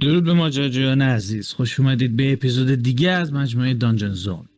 [0.00, 1.52] درود به ماجراجویان عزیز.
[1.52, 4.48] خوش اومدید به اپیزود دیگه از مجموعه دانجن زون.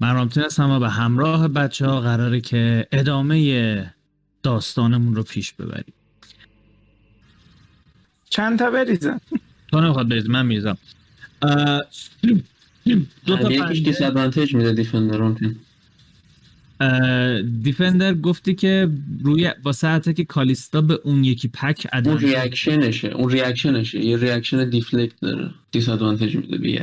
[0.00, 3.94] من رامتین هستم و به همراه بچه ها قراره که ادامه
[4.42, 5.94] داستانمون رو پیش ببریم.
[8.30, 9.20] چند تا بریزم؟
[9.68, 10.78] تو نمی‌خواد بریز من میریزم.
[13.26, 13.80] دو تا یکیش پنجه.
[13.80, 14.72] دیس ادوانتیج میده
[17.62, 18.90] دیفندر گفتی که
[19.22, 24.04] روی واسه که کالیستا به اون یکی پک اون ادوانتج reaction شه اون reaction شه.
[24.04, 25.50] یه reaction deflect داره.
[25.72, 26.82] disadvantage میده به یه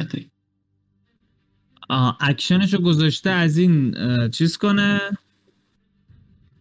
[2.20, 3.96] اکشنشو گذاشته از این
[4.30, 5.00] چیز کنه؟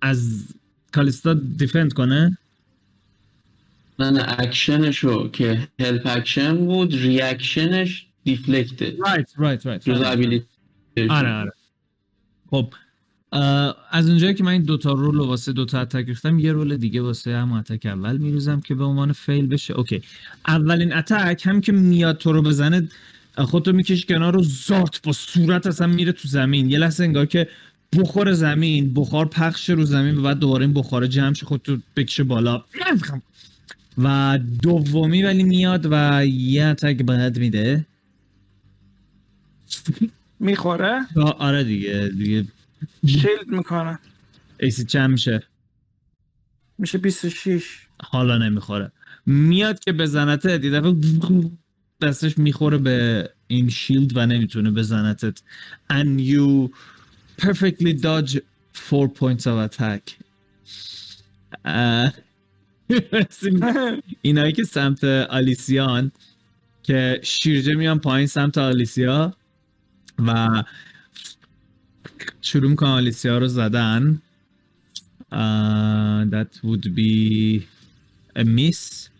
[0.03, 0.48] از
[0.92, 2.39] کالیستا defend کنه؟
[3.98, 8.97] نه نه اکشنشو که help action بود reaction ش deflect ه.
[9.06, 9.88] right right right
[11.11, 11.53] آره آره.
[12.50, 12.75] خب.
[13.91, 17.01] از اونجایی که من این دوتا رول رو واسه دوتا اتک ریختم یه رول دیگه
[17.01, 19.75] واسه هم اتک اول میروزم که به عنوان فیل بشه.
[19.75, 20.03] اوکی.
[20.48, 22.89] اولین اتک هم که میاد تو رو بزنه
[23.39, 26.70] خودتو می‌کشی کنار رو زارت با صورت اصلا میره تو زمین.
[26.70, 27.48] یه لحظه انگار که
[27.98, 32.25] بخور زمین بخار پخش رو زمین و بعد دوباره این بخار جمع شه خودتو بکشه
[32.25, 32.65] بالا.
[33.98, 37.87] و دومی ولی میاد و یه اتک بعد میده.
[40.41, 41.06] می‌خوره؟
[41.39, 42.45] آره دیگه دیگه
[43.06, 43.98] شیلد می‌کنه.
[44.61, 45.42] ایسی چند میشه؟
[46.79, 47.65] میشه 26
[48.03, 48.93] حالا نمی‌خوره.
[49.27, 50.95] میاد که بزنتت یه دفعه
[52.03, 55.43] دستش می‌خوره به این شیلد و نمی‌تونه بزنتت
[55.93, 56.70] and you
[57.43, 58.39] perfectly dodge
[58.75, 60.03] four points of attack.
[64.23, 66.12] اینایی که سمت آلیسیان
[66.83, 69.34] که شیرجه میان پایین سمت آلیسیا
[70.19, 70.62] و
[72.42, 74.23] شروع می‌کنن آلیسیا رو زدن
[75.33, 77.67] Uh, that would be
[78.37, 79.11] a miss.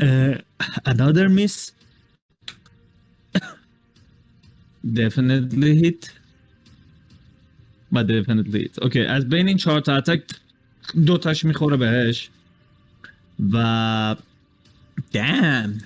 [0.00, 0.38] Uh,
[0.86, 1.72] another miss.
[4.94, 6.10] definitely hit.
[7.92, 8.78] But definitely hit.
[8.82, 10.22] Okay, از بین این چهار تا اتک
[11.06, 12.30] دو تاش می‌خوره بهش
[13.52, 14.16] و
[15.12, 15.78] دم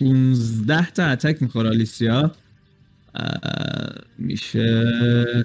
[0.00, 2.34] 16 تا اتک می‌خوره آلیسیا
[4.18, 5.44] میشه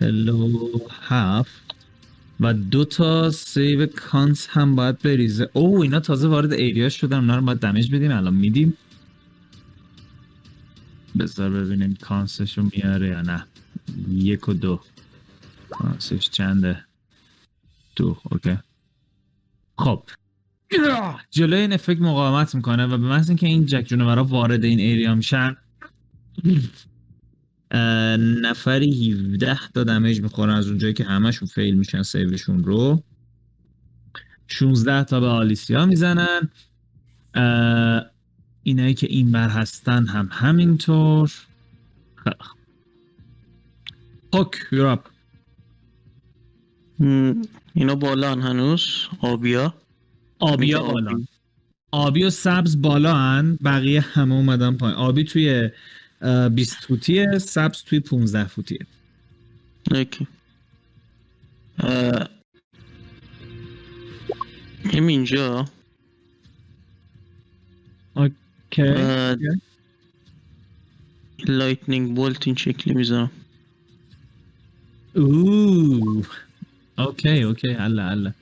[0.00, 1.62] هلو هفت
[2.40, 5.50] و دو تا سیو کانس هم باید بریزه.
[5.52, 7.16] او اینا تازه وارد ایریا شدن.
[7.16, 8.12] اونا رو باید دمیج بدیم.
[8.12, 8.76] الان میدیم.
[11.18, 13.46] بذار ببینیم کانسش رو میاره یا نه.
[14.08, 14.80] یک و دو.
[15.70, 16.84] cons ش چنده؟
[17.96, 18.16] دو.
[18.30, 18.58] OK.
[19.78, 20.02] خب.
[21.30, 25.14] جلوی این effect مقاومت می‌کنه و به محض اینکه این جک جونورا وارد این area
[25.14, 25.56] میشن
[28.42, 33.02] نفری 17 تا damage می‌خورن از اونجایی که همشون fail میشن save شون رو.
[34.46, 36.48] 16 تا به آلیسیا می‌زنن.
[38.62, 41.32] اینایی که این بر هستن هم همینطور.
[42.16, 42.34] خوب.
[44.34, 45.06] هوک یورپ.
[47.74, 48.86] اینا بالان هنوز؟
[49.20, 49.74] آبیا؟
[50.38, 50.92] آبیا آبی.
[50.92, 51.20] بالا
[51.90, 54.96] آبی و سبز بالا هن بقیه همه اومدن پایین.
[54.96, 55.70] آبی توی
[56.22, 58.86] 20 فوتیه سبز توی 15 فوتیه
[59.90, 60.26] اوکی.
[61.78, 62.28] اه،
[64.84, 65.68] هم اینجا.
[68.14, 68.94] OK.
[71.46, 73.30] lightning bolt این شکلی می‌ذارم.
[75.16, 76.26] اوه.
[76.98, 77.68] OK OK.
[77.68, 78.34] الله الله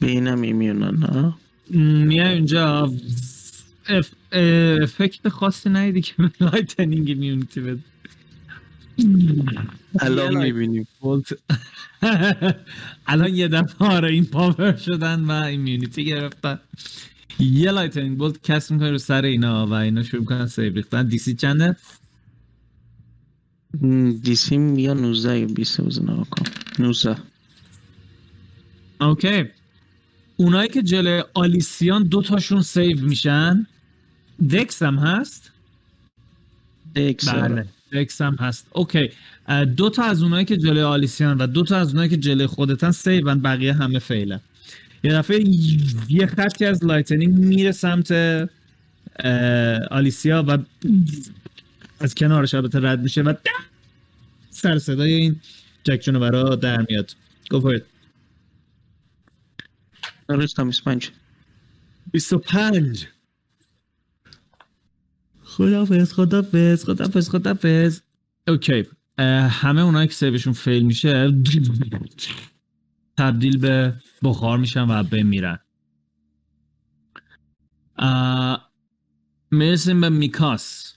[0.00, 1.38] به اینم immune ن ها
[1.70, 2.92] میای اونجا.
[3.88, 4.10] اف...
[4.32, 7.80] effect خاصی ندیدی که به lightning immunity بده.
[10.00, 10.86] الان می‌بینیم.
[13.06, 16.58] الان یه دفعه آره این power شدن و immunity گرفتن.
[17.38, 21.06] یه lightning bolt cast می‌کنه رو سر اینا و اینا شروع می‌کنن save ریختن.
[21.06, 21.76] DC چنده
[24.22, 26.44] DC م یا 19 یا 20 بزنم کن
[26.78, 27.16] 19
[29.00, 29.44] OK.
[30.36, 33.66] اونایی که جلوی آلیسیان دو تاشون save میشن
[34.48, 35.50] dex هم هست؟
[36.96, 38.66] dex بله dex هم هست.
[38.72, 39.10] OK
[39.76, 42.90] دو تا از اونایی که جلوی آلیسیان و دو تا از اونایی که جلوی خودتن
[42.90, 44.40] save ن بقیه همه fail ن.
[45.04, 45.44] یه دفعه
[46.08, 48.12] یه خطی از lightning میره سمت
[49.90, 50.58] آلیسیا و
[52.00, 53.34] از کنارش البته رد میشه و
[54.50, 55.40] سر صدای این
[55.84, 57.16] جک برا در میاد.
[57.54, 57.82] Go for it.
[60.28, 61.10] درست هم 25
[62.12, 63.06] 25
[65.60, 68.00] خدافظ خدافظ خدافظ خدافظ
[68.48, 68.84] OK.
[69.48, 71.34] همه اونایی که save شون fail میشه
[73.18, 75.58] تبدیل به بخار میشن و بمیرن
[79.50, 80.92] می‌رسیم به میکاس.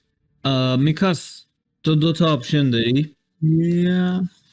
[0.77, 1.45] میکاس
[1.83, 3.15] تو دو تا option داری؟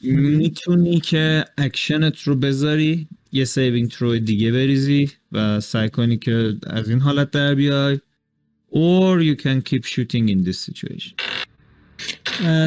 [0.01, 6.89] می‌تونی که اکشنت رو بذاری یه saving throw دیگه بریزی و سعی کنی که از
[6.89, 7.99] این حالت در بیای.
[8.71, 11.15] Or you can keep shooting in this situation.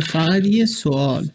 [0.01, 1.31] فقط یه سوال.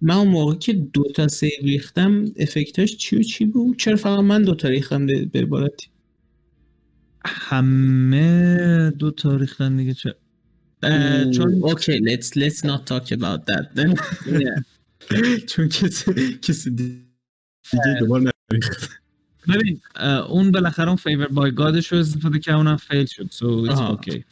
[0.00, 4.20] من اون موقع که دوتا save ریختم effect اش چی و چی بود؟ چرا فقط
[4.20, 5.86] من دوتا ریختم به عبارتی
[7.24, 10.14] همه دو تا ریختن دیگه چه؟
[11.34, 13.94] چون okay let's let's not talk about that then.
[15.50, 17.00] چون کسی کسی دیگه
[18.00, 19.03] دوباره نریخت.
[19.48, 19.80] ببین
[20.28, 23.26] اون بالاخره اون favored by god ش رو استفاده که اونم fail شد.
[23.26, 24.00] So it's آها.
[24.02, 24.22] okay.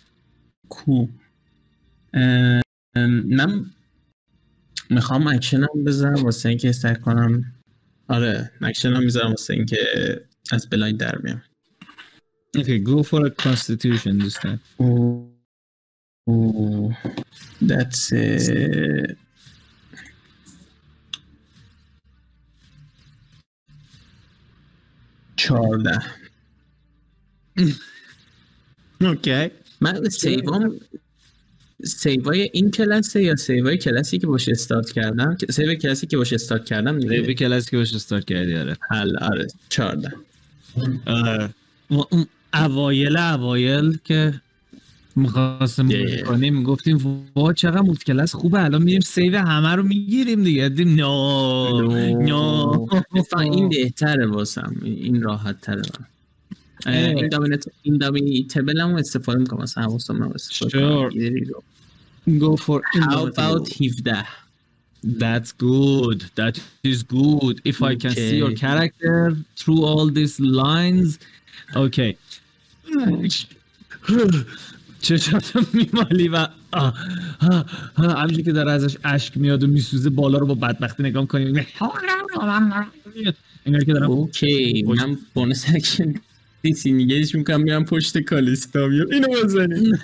[0.68, 1.06] کو
[2.94, 3.70] من
[4.90, 7.52] می‌خوام اکشنم بزنم واسه اینکه سعی کنم.
[8.08, 9.76] آره اکشنم می‌ذارم واسه اینکه
[10.52, 11.42] از blind در بیام.
[12.56, 14.60] Okay go for a constitution this time.
[17.70, 19.12] That's uh,
[25.42, 25.98] چهارده.
[29.02, 29.50] okay
[29.80, 30.80] من سیوام
[31.84, 36.34] save ای این کلاسه یا سیوای کلاسی که باشه استارت کردم؟ save کلاسی که باشه
[36.34, 38.76] استارت کردم دیگه کلاسی که باش استارت کردی آره.
[38.90, 40.12] حل آره چهارده.
[41.06, 41.48] آره.
[41.90, 44.34] ما اون اوایل اوایل که
[45.16, 46.22] yeah.
[46.26, 51.82] کنیم می‌گفتیم وا چقدر multiclass خوبه الان میریم save همه رو می‌گیریم دیگه damn no
[52.12, 55.82] no اتفاقا این بهتره واسم این راحت تره.
[56.86, 61.14] این دامینت این دامینیتبل هم استفاده می‌کنم مثلا حواسم رو استفاده کنم Sure.
[61.14, 61.62] ایدری رو.
[62.26, 62.80] go for
[63.10, 64.26] How about 17
[65.04, 66.20] That's good.
[66.36, 66.56] That
[66.92, 67.60] is good.
[67.64, 71.18] If I can see your character through all these lines.
[71.74, 72.16] Okay.
[75.02, 76.46] چشاتو میمالی و
[77.96, 81.44] همینجوری که داره ازش اشک میاد و میسوزه بالا رو با بدبختی نگاه می‌کنی.
[83.66, 86.14] انگار که دارم okay من bonus action
[86.62, 89.98] disengage می‌کنم میرم پشت کالیستا میام اینو بزنیم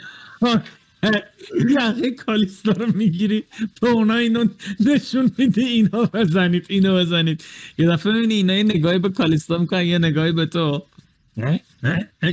[1.70, 3.44] یقه کالیستا رو می‌گیری
[3.82, 4.44] به اونا اینو
[4.80, 7.44] نشون میدی اینا بزنید اینو بزنید.
[7.78, 10.82] یه دفعه می‌بینی اینا یه نگاهی به کالیستا می‌کنن یه نگاهی به تو.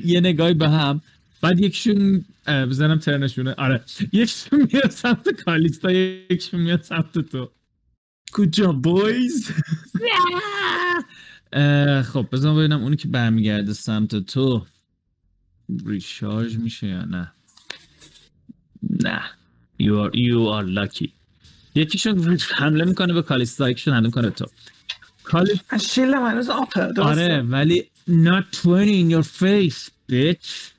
[0.06, 1.02] یه نگاهی به هم.
[1.46, 3.54] بعد یکشون بزنم turn شونه.
[3.54, 3.84] آره.
[4.12, 7.52] یکشون میاد سمت کالیستا یکشون میاد سمت تو.
[8.32, 9.52] کجا بویز؟
[12.12, 14.66] خب بذار ببینم اونی که برمیگرده سمت تو.
[15.86, 17.32] ریشارژ میشه یا نه؟
[19.04, 19.22] نه.
[19.82, 21.10] You are, you are lucky.
[21.76, 24.46] یکیشون حمله می‌کنه به کالیستا یکیشون حمله می‌کنه تو.
[25.24, 30.75] کالی من شیلم هنوز آپه آره ولی not 20 in your face bitch.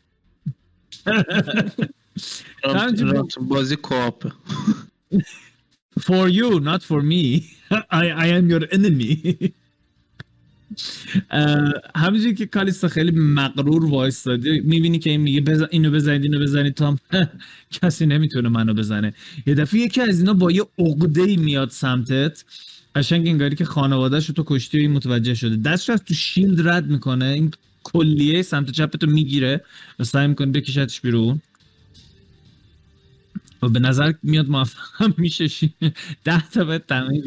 [3.49, 4.29] بازی کوآپ
[6.07, 7.25] for you not for me.
[8.01, 9.35] I, I am your enemy.
[11.97, 16.75] همینجوری که کالیستا خیلی مغرور وایستاده می‌بینی که این میگه اینو بزنید اینو بزنید.
[16.75, 16.99] تو هم
[17.71, 19.15] کسی نمی‌تونه منو بزنه.
[19.47, 22.45] یه دفعه یکی از اینا با یه عقده ای میاد سمتت.
[22.95, 25.57] قشنگ انگاری که خانوادهش رو تو کشتی و این متوجه شده.
[25.57, 27.25] دستش از تو شیلد رد می‌کنه.
[27.25, 27.51] این
[27.87, 29.65] کلیه سمت چپتو می‌گیره
[29.99, 31.41] و سعی می‌کنه بکشتش بیرون.
[33.63, 35.71] و به نظر میاد موفق هم میشه
[36.25, 37.25] ده تا به تمیز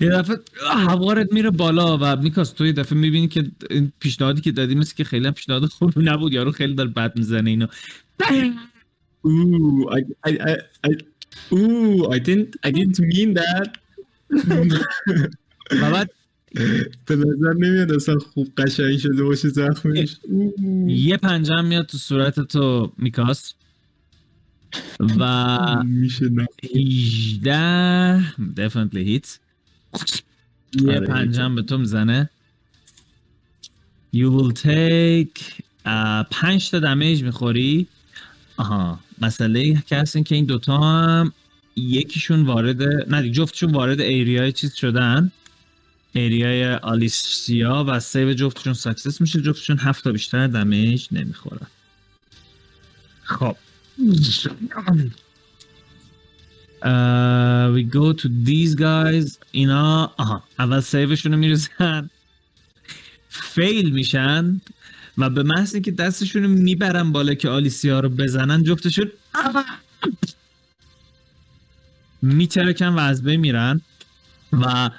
[0.00, 0.36] یه دفعه
[0.74, 4.94] هوارت میره بالا و میکاس تو یه دفعه می‌بینی که این پیشنهادی که دادی مثل
[4.94, 6.32] که خیلی پیشنهاد خوبی نبود.
[6.32, 7.66] یارو خیلی داره بد می‌زنه اینو.
[9.26, 10.52] Ooh, I, I, I,
[10.88, 10.90] I,
[11.56, 13.70] ooh, I didn't, I didn't mean that.
[15.80, 16.10] و بعد
[17.06, 20.16] به نظر نمیاد اصلا خوب قشنگ شده باشه زخمش.
[20.86, 23.54] یه پنجم میاد تو صورت تو میکاس.
[25.00, 26.46] و میشه نه.
[26.74, 28.20] 18
[28.56, 29.28] definitely hit.
[30.82, 32.30] یه آره، پنجم به تو می‌زنه.
[34.16, 35.62] You will take
[36.30, 37.86] پنج تا دمیج می‌خوری.
[38.56, 41.32] آها مسئله که هست این که این دوتا هم
[41.76, 42.82] یکیشون وارد
[43.12, 45.32] نه جفتشون وارد ایریای چیز شدن.
[46.16, 49.40] ایریای آلیسیا و save جفتشون success میشه.
[49.40, 51.66] جفتشون هفت تا بیشتر damage نمی‌خورن.
[53.22, 53.56] خب.
[56.82, 59.38] Uh, we go to these guys.
[59.50, 62.10] اینا آها اول save شون رو می‌رسن
[63.28, 64.60] fail میشن
[65.18, 69.12] و به محض اینکه دستشون رو می‌برن بالا که آلیسیا رو بزنن جفتشون
[72.22, 73.80] میترکن و از بین میرن.
[74.52, 74.90] و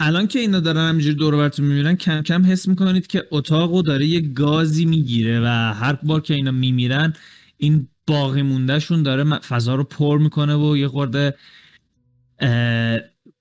[0.00, 4.06] الان که اینا دارن همینجوری دور براتون میمیرن کم کم حس می‌کنید که اتاقو داره
[4.06, 7.12] یه گازی می‌گیره و هر بار که اینا میمیرن
[7.56, 11.34] این باقی موندهشون داره فضا رو پر می‌کنه و یه خورده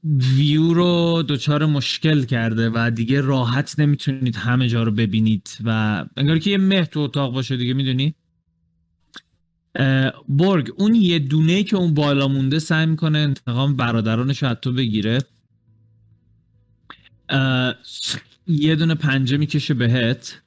[0.04, 6.40] ویو رو دچار مشکل کرده و دیگه راحت نمی‌تونید همه جا رو ببینید و انگار
[6.40, 8.16] که یه مه تو اتاق باشه دیگه می‌دونی؟
[10.30, 15.20] برگ اون یه دونه که اون بالا مونده سعی می‌کنه انتقام برادرانش رو تو بگیره.
[18.48, 20.42] یه دونه پنجه می‌کشه بهت.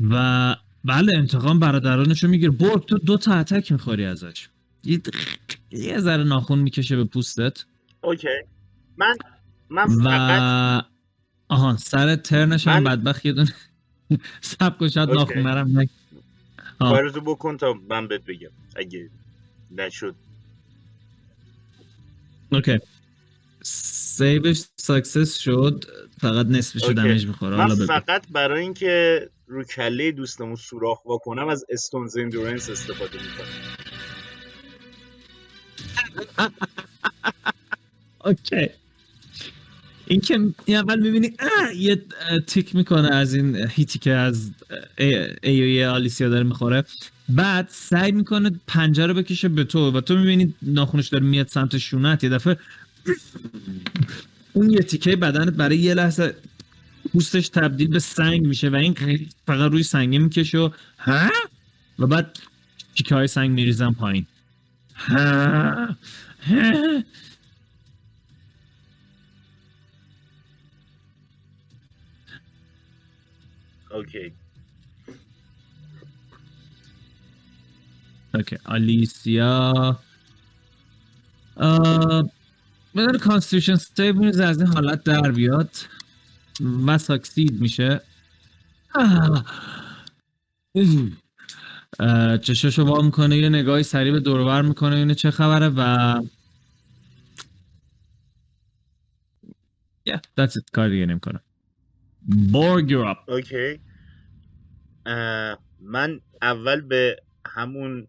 [0.00, 4.48] و بله انتقام برادرانش رو می‌گیره برگ تو دو تا اتک می‌خوری ازش.
[4.84, 5.00] یه,
[5.70, 7.64] یه ذره ناخون می‌کشه به پوستت.
[8.00, 8.28] اوکی.
[8.96, 9.16] من
[9.70, 10.84] من و فقط
[11.48, 13.52] آها سر ترنش هم من- بدبخت یه دونه
[14.40, 15.18] سب کن شاید okay.
[15.40, 15.88] ناخون نرم.
[16.78, 18.50] کارتو بکن تا من بهت بگم.
[18.76, 19.10] اگه
[19.70, 20.14] نشد.
[22.52, 22.78] okay.
[23.70, 25.84] save ش success شد
[26.20, 26.94] فقط okay.
[26.94, 27.56] damage می‌خوره.
[27.56, 33.48] من فقط برای اینکه رو کله دوستمون سوراخ واکنم از Stone's Endurance استفاده می‌کنم.
[38.24, 38.68] okay.
[40.06, 41.32] این که اول می‌بینی
[41.76, 42.02] یه
[42.46, 44.50] تیک می‌کنه از این هیتی که از
[44.98, 46.84] ای ای آلیسیا داره می‌خوره.
[47.28, 51.78] بعد سعی می‌کنه پنجه رو بکشه به تو و تو می‌بینی ناخونش داره میاد سمت
[51.78, 52.24] شونت.
[52.24, 52.56] یه دفعه
[54.52, 56.34] اون یه تیکه بدنت برای یه لحظه
[57.12, 58.94] پوستش تبدیل به سنگ میشه و این
[59.46, 61.30] فقط روی سنگه می‌کشه و ها؟
[61.98, 62.38] و بعد
[62.94, 64.26] تیکه های سنگ میریزن پایین.
[64.94, 65.96] ها؟
[66.42, 67.02] ها؟
[73.90, 74.32] okay.
[78.34, 79.98] okay آلیسیا.
[82.98, 85.70] بدون constitution save می‌ریزه از این حالت در بیاد.
[86.86, 88.00] و succeed میشه.
[92.42, 96.20] چشاشو وا می‌کنه یه نگاهی سریع به دورور می‌کنه اینه چه خبره؟ و
[100.08, 100.70] yeah, that's it.
[100.72, 101.40] کار دیگه نمی‌کنه.
[102.28, 103.28] Borg you're up.
[103.28, 103.80] اوکی
[105.80, 108.06] من اول به همون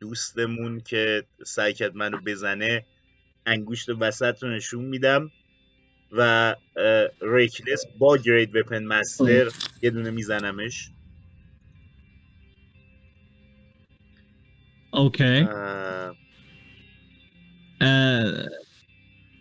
[0.00, 2.84] دوستمون که سعی کرد منو بزنه
[3.48, 5.30] انگوشت وسط رو نشون میدم
[6.12, 6.54] و
[7.22, 9.50] ریکلس با گرید وپن مستر
[9.82, 10.90] یه دونه میزنمش.
[14.92, 15.46] اوکی.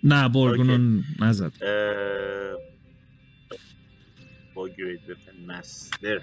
[0.04, 1.54] نه برگونون نزد.
[4.54, 6.22] با گرید وپن مستر.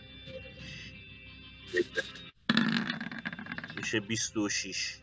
[3.76, 4.96] میشه 26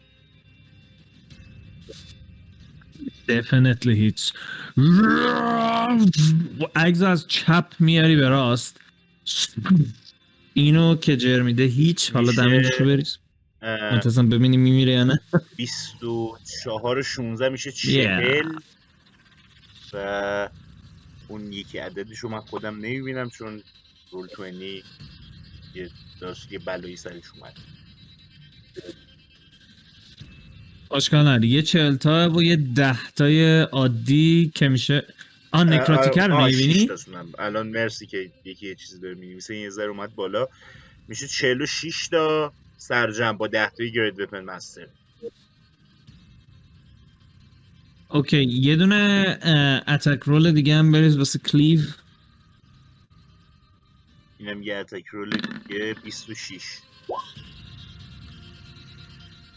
[3.30, 4.34] definitely هیچ
[6.76, 8.80] اگز از چپ میاری به راست.
[10.54, 12.12] اینو که جر میده هیچ.
[12.12, 13.18] حالا میشه- دمیجشو بریز
[13.62, 15.20] منتظم ببینی میمیره یا نه؟
[15.56, 18.46] 24 و 16 میشه 40
[19.94, 20.50] و
[21.28, 23.64] اون یکی عددش رو من خودم نمی‌بینم چون
[24.12, 24.86] رول 20
[25.76, 27.54] یه داشت یه بلایی سرش اومد.
[30.92, 35.06] آشکال نداره یه چهل تا و یه ده تای عادی که میشه
[35.52, 36.90] آن نکراتیکر رو می‌بینی.
[37.40, 39.18] الان مرسی که یکی یه چیزی داره
[39.50, 40.48] این یه ذره اومد بالا.
[41.08, 44.88] میشه 46 تا سرجم با 10 تای گرید وپن مستر.
[48.10, 49.38] اوکی یه دونه
[49.88, 51.80] اتک رول دیگه هم بریز واسه کلیو.
[54.38, 55.30] اینم یه اتک رول
[55.68, 56.62] دیگه 26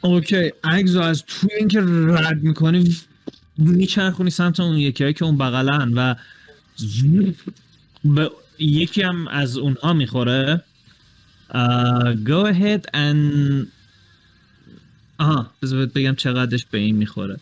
[0.05, 2.97] اوکی اگزو از توی اینکه رد می‌کنی
[3.59, 6.15] میچرخونی سمت اون یکی که اون بغلن و
[8.05, 10.63] به یکی هم از اونها می‌خوره
[11.51, 13.67] uh, go ahead and
[15.19, 17.37] آها بذار بگم چقدرش به این می‌خوره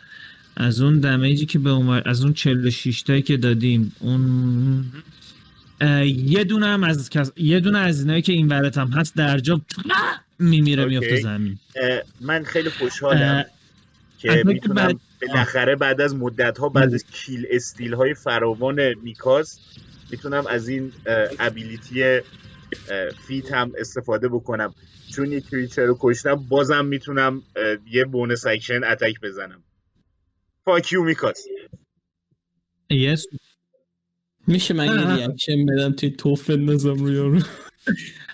[0.57, 4.85] از اون دمیجی که به اون از اون 46 تایی که دادیم اون
[5.81, 7.11] اه، یه دونه هم از.
[7.37, 9.61] یه دونه از اینایی که این ورت هم هست در جا
[10.43, 10.85] میمیره.
[10.85, 11.59] میفته زمین.
[12.21, 13.45] من خیلی خوشحالم اه،
[14.19, 19.59] که می‌تونم بعد- بالاخره بعد از مدت ها بعد از kill steal های فراوان میکاس
[20.11, 20.93] می‌تونم از این
[21.39, 22.21] ability
[23.27, 24.75] feat هم استفاده بکنم.
[25.17, 27.43] چون یک creature رو کشتم بازم می‌تونم
[27.91, 29.63] یه bonus action attack بزنم.
[30.65, 31.45] fuck you میکاس
[32.91, 33.27] yes
[34.47, 35.15] میشه من یه.
[35.17, 37.41] reaction بدم توی توف بندازم روی یارو؟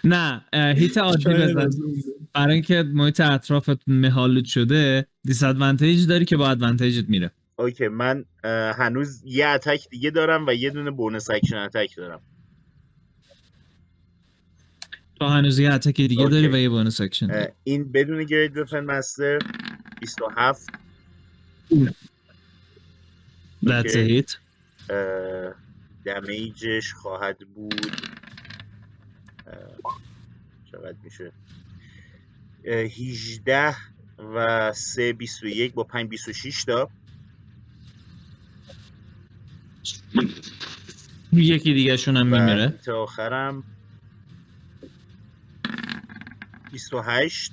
[0.05, 1.71] نه hit عادی بزن.
[2.35, 7.31] برای اینکه محیط اطرافت مهالود شده disadvantage داری که با advantage ت میره.
[7.57, 8.25] okay من
[8.79, 12.21] هنوز یه attack دیگه دارم و یه دونه bonus action attack دارم.
[15.21, 16.33] تو هنوز یه attack دیگه okay.
[16.33, 19.39] داری و یه bonus action این بدون great weapon master
[20.01, 20.69] 27
[23.65, 24.37] That's a hit
[26.05, 28.18] دمیجش خواهد بود.
[30.73, 31.33] چقدر میشه؟
[32.65, 33.77] اه، 18
[34.19, 36.91] و 3 21 با 5 26 تا.
[41.33, 42.69] یکی دیگه شون هم میمیره.
[42.69, 43.65] تا آخرم
[46.73, 47.53] 28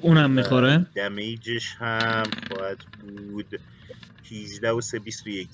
[0.00, 2.78] اونم می‌خوره؟ دمیجش هم خواهد
[3.30, 3.60] بود
[4.30, 5.48] 18 و 3 21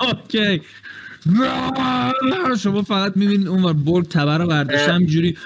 [0.00, 0.62] اوکی.
[2.62, 5.36] شما فقط می‌بینید اون ور برگ تبر رو برداشته همجوری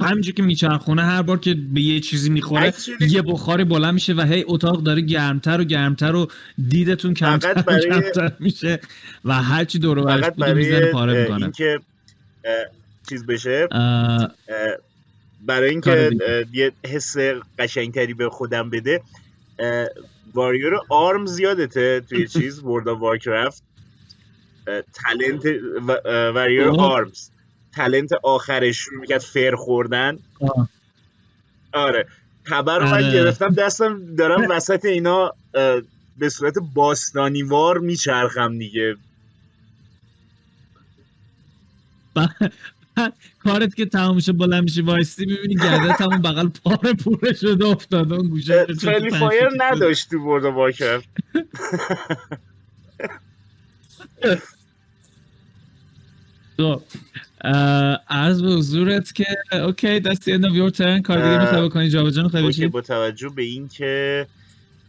[0.00, 4.20] همجوری که میچرخونه هر بار که به یه چیزی می‌خوره یه بخاری بلند میشه و
[4.20, 6.30] هی اتاق داره گرمتر و گرمتر و
[6.68, 8.80] دیدتون کمتر و کمتر میشه
[9.24, 11.42] و هرچی دور برش فقط بود می‌زنه پاره می‌کنه.
[11.42, 11.80] اینکه
[13.08, 13.68] چیز بشه
[15.46, 16.10] برای اینکه
[16.52, 17.16] یه حس
[17.58, 19.00] قشنگتری به خودم بده
[20.34, 23.62] warrior arms یادته توی چیز World of Warcraft
[24.92, 25.44] talent
[26.34, 26.80] warrior.
[26.80, 27.30] arms
[27.74, 30.68] talent آخرش شروع می‌کرد فر خوردن آه.
[31.72, 32.06] آره
[32.44, 33.12] خبر رو من آره.
[33.12, 35.32] گرفتم دستم دارم وسط اینا
[36.18, 38.96] به صورت باستانیوار میچرخم دیگه
[43.44, 48.14] کارت که تمام میشه بلند میشی وایسی می‌بینی گردت همون بغل پاره پوره شده افتاده.
[48.14, 51.08] اون گوشه friendly fire نداشت تو World of Warcraft
[56.56, 56.82] خب
[58.08, 61.02] عرض به حضورت که okay دستی end of your turn.
[61.02, 61.84] کار دیگه اه، می‌خوای بکنی
[62.22, 64.26] می‌خوای okay بشی با توجه به اینکه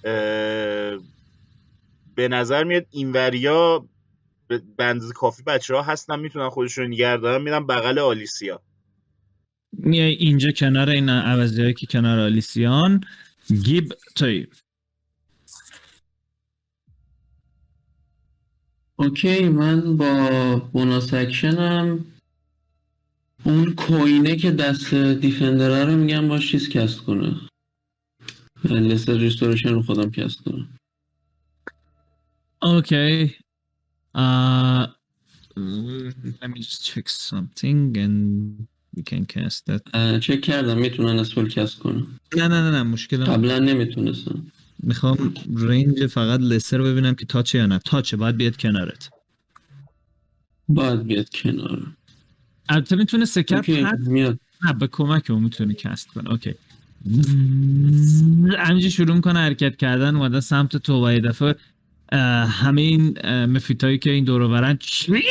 [0.03, 0.97] اه،
[2.15, 3.85] به نظر میاد اینوریا
[4.47, 8.61] به اندازه کافی بچه ها هستن می‌تونن خودشون رو نگه دارن میرم بغل آلیسیا.
[9.73, 13.01] میای اینجا کنار این عوضی که کنار آلیسیان
[13.63, 14.47] گیب توی.
[18.95, 22.05] okay من با bonus action م.
[23.43, 27.35] اون coin ه که دست defender ه رو میگم باش چیز cast کنه.
[28.63, 30.67] lesser restoration رو خودم cast کنه
[32.61, 33.35] okay.
[34.17, 34.87] Uh,
[36.41, 38.15] let me just check something and
[38.95, 42.83] we can cast that اه، چک کردم می‌تونن spell cast کنم نه نه نه نه
[42.83, 44.51] مشکل هم- قبلا نمی‌تونستم
[44.83, 48.57] می‌خوام range فقط lesser رو ببینم که touch ه یا نه touch ه باید بیاد
[48.57, 49.09] کنارت
[50.67, 51.87] باید بیاد کنار
[52.69, 56.55] البته می‌تونه okay پد میاد نه به کمک اون می‌تونه cast کنه okay
[58.57, 61.55] همینجوری شروع می‌کنه حرکت کردن اومدن سمت تو و یه دفعه
[62.47, 65.23] همه این mephit هایی که این دور و برن چی؟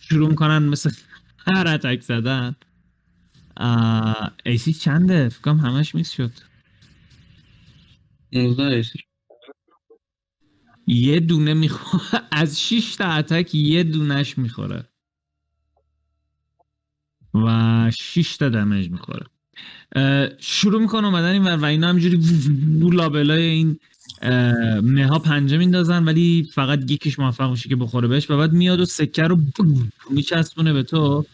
[0.00, 0.90] شروع می‌کنن مثل
[1.38, 2.56] هر attack زدن.
[4.46, 6.32] AC چنده؟ فکرم همش miss شد.
[8.32, 8.98] 19 AC
[10.86, 12.22] یه دونه می‌خوره.
[12.32, 14.84] از 6 تا اتک یه دونش می‌خوره.
[17.34, 19.26] و 6 تا دمیج می‌خوره.
[20.38, 22.20] شروع می‌کنه اومدن این و اینا همجوری
[22.92, 23.80] لابلای این
[24.22, 28.80] اه، مه پنجه میندازن ولی فقط یکیش موفق میشه که بخوره بهش و بعد میاد
[28.80, 29.38] و سکه رو
[30.10, 31.24] میچسبونه به تو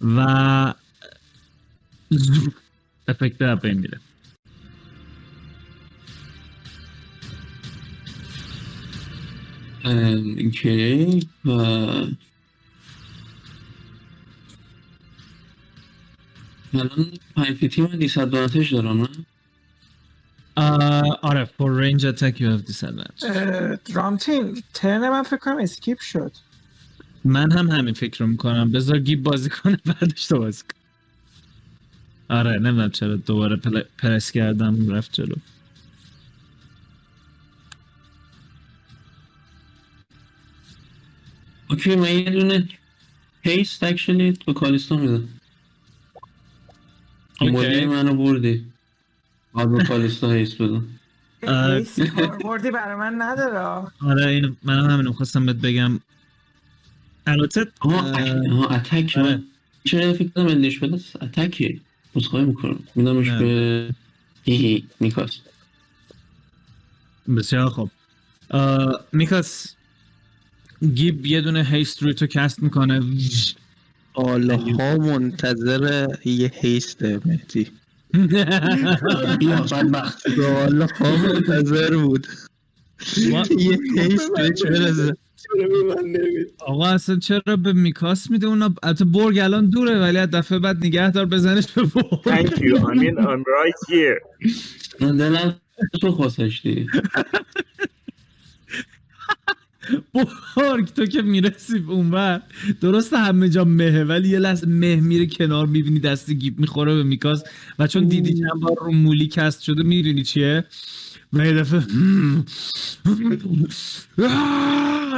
[0.00, 0.20] و
[3.08, 4.00] افکت از بین میره
[9.84, 11.50] okay و
[16.74, 19.08] الان پنج feet ی من disadvantage دارم نه؟
[20.56, 23.24] اه، آره for range attack you have disadvantage.
[23.24, 26.32] اه، رامتین turn من فکر کنم skip شد.
[27.24, 28.72] من هم همین فکر رو می‌کنم.
[28.72, 30.68] بذار گیب بازی کنه بعدش تو بازی کن.
[32.28, 33.82] آره نمی‌دونم چرا دوباره پل...
[33.98, 35.34] پرس کردم رفت جلو.
[41.70, 42.68] اوکی من یه دونه
[43.42, 45.28] هیست اکشنی به کالیستا میدم.
[47.40, 47.84] اوکی.
[47.84, 48.72] منو بردی.
[49.64, 50.84] به کالیستا هیست بدم.
[52.42, 53.88] فوروردی برای من نداره.
[54.00, 56.00] آره این من همین خواستم بهت بگم.
[57.26, 58.10] البته آها
[58.68, 59.30] اتک آره.
[59.30, 59.44] من.
[59.84, 61.80] چرا فکر کنم اندیش بده اتکه
[62.14, 62.78] مصخواهی می‌کنم.
[62.94, 63.28] میدمش.
[63.30, 63.94] به
[64.44, 65.38] هی هی میکاس.
[67.36, 67.90] بسیار خوب.
[69.12, 69.74] میکاس
[70.94, 73.00] گیب یه دونه هیست روی تو کست می‌کنه.
[74.16, 77.70] سالها منتظر یه هیست مهدی.
[79.38, 80.18] بیا بدبخت.
[80.36, 82.26] سالها منتظر بود.
[83.58, 83.78] یه
[84.70, 85.16] برسه
[86.58, 90.76] آقا اصلا چرا به میکاس میده اونا؟ البته برگ الان دوره ولی از دفعه بعد
[90.76, 92.46] نگه دار بزنش به برگ.
[92.46, 92.76] Thank you.
[92.76, 94.20] I mean, I'm right here.
[95.00, 95.54] من دلم
[96.00, 96.62] تو خواسش
[100.56, 102.42] برگ تو که می‌رسی اونور
[102.80, 107.02] درست همه جا مهه ولی یه لحظه مه میره کنار می‌بینی دست گیب می‌خوره به
[107.02, 107.42] میکاس
[107.78, 110.64] و چون دیدی چند بار رو مولی کست شده می‌دونی چیه؟
[111.32, 111.82] و یه دفعه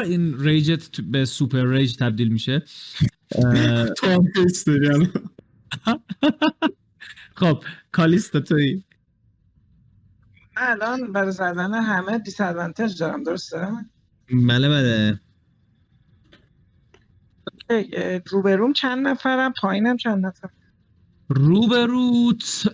[0.04, 2.62] این ریجت به سوپر ریج تبدیل میشه.
[7.34, 8.82] خب کالیستا توی
[10.56, 13.68] الان برای زدن همه دیسادوانتج دارم درسته؟
[14.30, 15.20] بله بله.
[18.30, 20.48] روبروم چند نفرم پایینم چند نفر؟
[21.28, 22.68] روبروت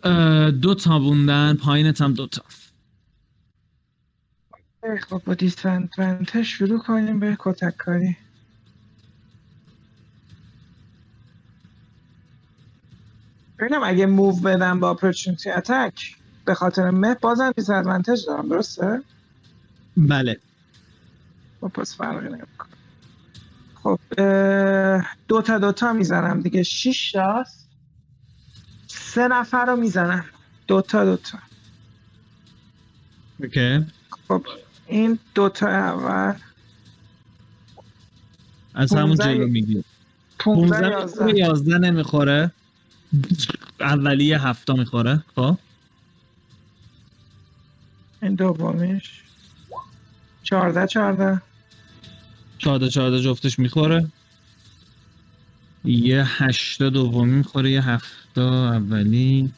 [0.60, 2.42] دو تا بوندن پایینت هم دو تا.
[5.00, 8.16] خب با دیسادوانتج شروع کنیم به کتک کاری.
[13.58, 19.02] ببینم اگه موو بدم با اپورتونتی اتک به خاطر مه بازم دیسادوانتج دارم درسته؟
[19.96, 20.40] بله.
[21.64, 22.70] خب پس فرقی نمی‌کنه.
[23.74, 23.98] خب
[25.28, 26.62] دو تا دو تا می‌زنم دیگه.
[26.62, 27.68] شیش تاست
[28.86, 30.24] سه نفر رو می‌زنم.
[30.66, 31.38] دو تا دو تا
[33.40, 33.86] اوکی.
[34.28, 34.46] خب
[34.86, 36.34] این دو تا اول.
[38.74, 39.16] از همون.
[39.16, 39.84] جلو میگی.
[40.38, 42.50] 15 15 11 می‌خوره 11 نمی‌خوره.
[43.80, 45.24] اولیه هفتا می‌خوره.
[45.34, 45.58] خب.
[48.22, 49.22] این دومیش.
[50.42, 51.42] 14 14
[52.64, 54.06] 14 14 جفتش می‌خوره.
[55.84, 59.50] یه هشتا دومی می‌خوره یه هفتا اولی.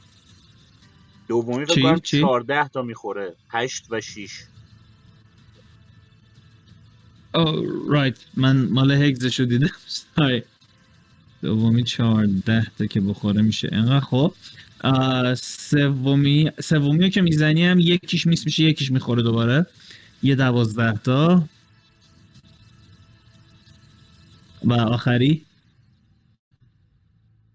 [1.28, 3.34] دومی؟ فکر کنم؟ 14 تا می‌خوره.
[3.50, 4.30] 8 و 6
[7.34, 7.42] او
[7.88, 9.70] رایت من مال هگزشو دیدم.
[11.42, 13.68] دومی چهارده تا که بخوره میشه.
[13.72, 14.32] انقدر خب
[15.36, 19.66] سومی سومی که می‌زنی هم یکیش میس میشه یکیش می‌خوره دوباره.
[20.22, 21.48] یه دوازده تا.
[24.66, 25.46] و آخری؟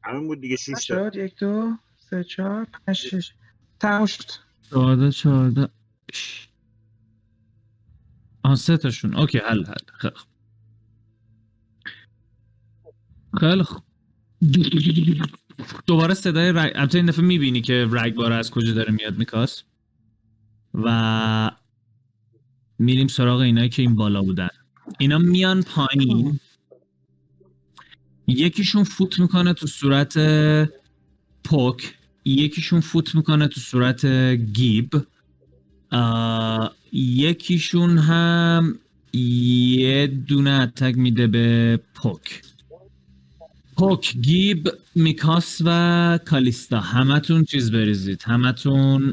[0.04, 0.80] همین بود دیگه 6 تا.
[0.80, 1.72] شد یک دو
[2.10, 3.34] سه چهار پنج شش.
[3.80, 4.24] تموم شد.
[4.70, 5.70] چهارده چهارده.
[8.44, 9.16] آه سه تاشون.
[9.16, 10.10] اوکی حل حل.
[13.40, 13.84] خیلی خوب.
[14.54, 15.30] خیلی خوب.
[15.86, 19.64] دوباره صدای رگ البته این دفعه می‌بینی که رگبار از کجا داره میاد میکاس.
[20.74, 21.52] و
[22.80, 24.50] میریم سراغ اینایی که این بالا بودن.
[25.00, 26.40] اینا میان پایین.
[28.38, 30.18] یکیشون فوت می‌کنه تو صورت
[31.44, 31.94] پوک
[32.26, 34.90] یکیشون فوت می‌کنه تو صورت گیب.
[36.94, 38.80] یکیشون هم
[39.14, 42.42] یه دونه attack میده به پوک.
[43.78, 46.80] پوک گیب میکاس و کالیستا.
[46.80, 48.24] همتون چیز بریزید.
[48.24, 49.12] همتون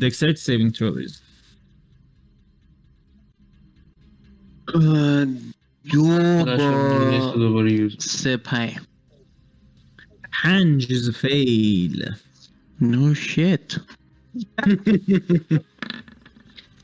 [0.00, 1.26] dexterity saving throw بریزید.
[5.92, 7.98] دو با...
[7.98, 8.76] سه پنج.
[10.42, 12.14] پنج is فیل.
[12.80, 13.76] نو شیت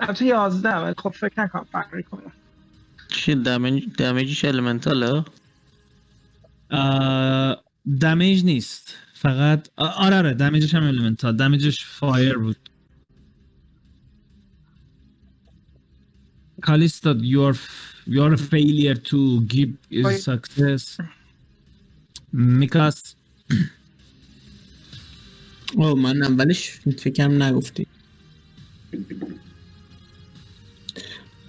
[0.00, 2.22] البته 11 ولی خب فکر نکنم فرقی کنه.
[3.08, 5.24] چی دمیج دمیجش المنتاله
[8.00, 8.94] دمیج نیست.
[9.14, 11.24] فقط آره آره دمیجش هم elemental.
[11.24, 12.56] دمیجش فایر بود.
[16.62, 17.55] Kalista, your
[18.07, 20.20] your failure to give is Wait.
[20.20, 20.98] success.
[22.33, 22.98] Mikas,
[25.77, 27.87] او من اولش فکرم نگفتی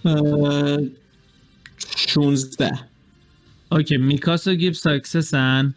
[0.06, 0.80] اه،
[1.98, 2.72] 16
[3.72, 5.74] okay میکاسو گیب success ن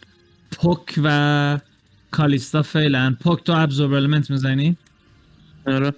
[0.51, 1.61] پوک و
[2.11, 4.77] کالیستا fail ن پوک تو absorb element می‌زنی؟
[5.67, 5.93] آره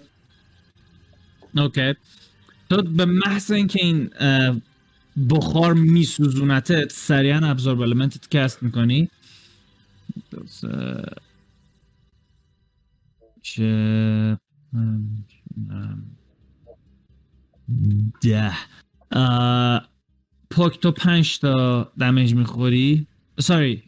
[1.56, 1.94] okay
[2.70, 4.10] تو به محض اینکه این
[5.30, 9.08] بخار میسوزونتت سریعا absorb element ت cast می‌کنی؟
[13.42, 14.38] چه؟
[18.20, 18.52] ده.
[20.50, 23.06] پوک تو پنج تا damage می‌خوری؟
[23.40, 23.82] sorry.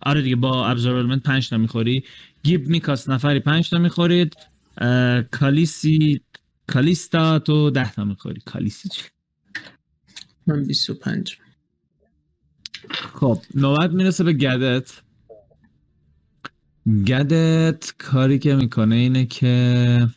[0.00, 2.04] آره دیگه با absorb element پنج تا می‌خوری.
[2.42, 4.36] گیب میکاس نفری پنج تا می‌خورید.
[5.30, 6.20] کالیسی
[6.66, 9.02] کالیستا تو ده تا می‌خوری کالیسی چی؟
[10.46, 11.38] من 25
[12.90, 15.02] خب نوبت می‌رسه به گدت
[17.06, 20.08] گدت کاری که می‌کنه اینه که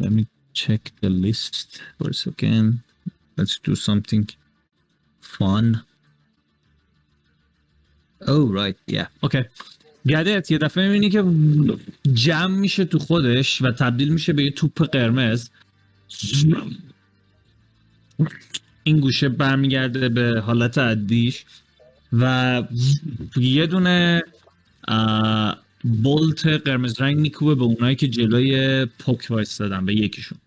[0.00, 0.24] let me
[0.54, 2.80] check the list for a second.
[3.36, 4.24] Let's do something
[5.20, 5.82] fun.
[8.26, 9.08] Oh, right, yeah.
[9.22, 9.44] Okay.
[10.08, 11.24] گدت یه دفعه می‌بینی که
[12.14, 15.48] جمع میشه تو خودش و تبدیل میشه به یه توپ قرمز.
[18.84, 21.44] این گوشه برمیگرده به حالت عدیش
[22.12, 22.62] و
[23.36, 24.22] یه دونه
[26.02, 30.38] بولت قرمز رنگ میکوبه به اونایی که جلوی پوک وایستادن به یکیشون.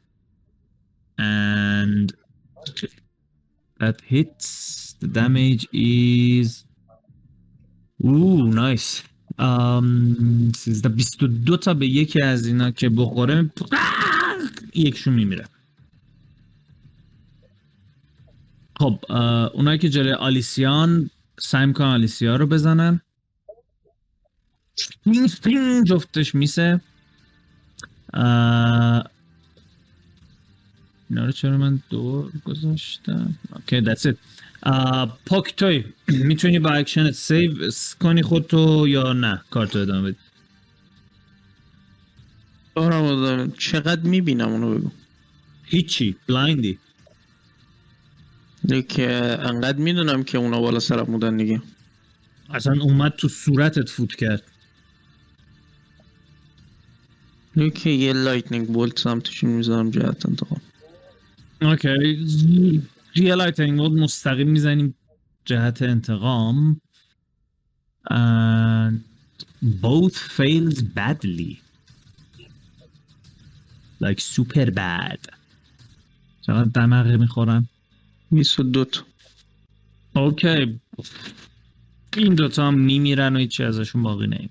[1.19, 2.13] And
[3.79, 4.49] that hits.
[5.01, 6.65] The damage is
[8.03, 9.03] Ooh, nice.
[9.39, 13.49] Um, 13 22 تا به یکی از اینا که بخوره
[14.75, 15.45] یکشون میمیره.
[18.79, 18.99] خب
[19.53, 23.01] اونایی که جلوی آلیسیان سعی می‌کنن آلیسیا رو بزنن.
[25.87, 26.81] جفتش میسه.
[31.09, 34.17] اینا رو چرا من دور گذاشتم؟ اوکی that's it.
[35.25, 35.83] پاک توی.
[36.07, 37.71] می‌تونی با اکشنت سیو
[38.01, 40.17] کنی خودتو یا نه؟ کارتو ادامه بدی.
[42.75, 44.91] دارم چقدر می‌بینم اونو بگو.
[45.63, 46.79] هیچی بلایندی.
[48.89, 51.61] که انقدر می‌دونم که اونا بالا سرم بودن دیگه.
[52.49, 54.43] اصلا اومد تو صورتت فوت کرد.
[57.75, 60.61] که یه lightning bolt سمتشون می‌ذارم جهت انتقام.
[61.61, 62.81] okay.
[63.15, 64.95] یه lightning bolt مستقیم می‌زنیم
[65.45, 66.81] جهت انتقام.
[68.11, 68.93] And
[69.81, 71.53] both fails badly.
[74.03, 75.19] Like super bad.
[76.41, 77.67] چقدر damage می‌خورن؟
[78.31, 79.01] 22 تا.
[80.15, 80.79] okay
[82.17, 84.49] این دوتا هم میمیرن و هیچی ازشون باقی نمیمونه.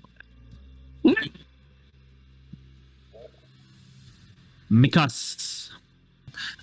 [4.69, 5.62] میکاس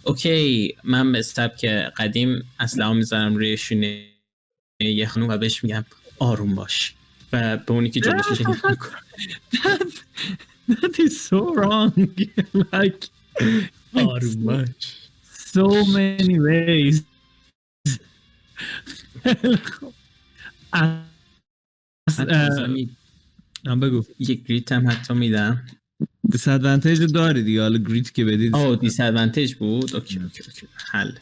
[0.02, 1.64] اوکی من به سبک
[1.96, 4.06] قدیم اسلحه می‌ذارم روی شونه
[4.80, 5.84] یه خانوم و بهش میگم
[6.18, 6.94] آروم باش
[7.32, 9.00] و به اونی که جلوش شکل می‌کنم
[9.52, 9.92] that,
[10.70, 11.92] that is so wrong.
[12.72, 13.08] Like
[13.94, 14.96] آروم باش.
[15.54, 15.66] so
[15.96, 16.96] many ways.
[23.66, 24.04] هم بگو.
[24.18, 25.66] یک گریت هم حتی میدم.
[26.30, 27.62] دیسادوانتیج داری دیگه.
[27.62, 29.94] حالا گریت که بدید آه دیس ادوانتیج بود.
[29.96, 30.66] اوکی اوکی اوکی.
[30.74, 31.12] حل.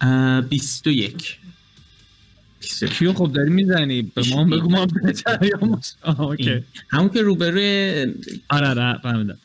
[0.00, 1.38] اه، بیست و یک.
[2.60, 2.92] بیست و یک.
[2.92, 4.86] کیو خب داری می‌زنی؟ به ما بگو ما
[6.18, 6.64] اوکی.
[6.90, 8.06] همون که روبروی
[8.48, 9.38] آره آره فهمیدم.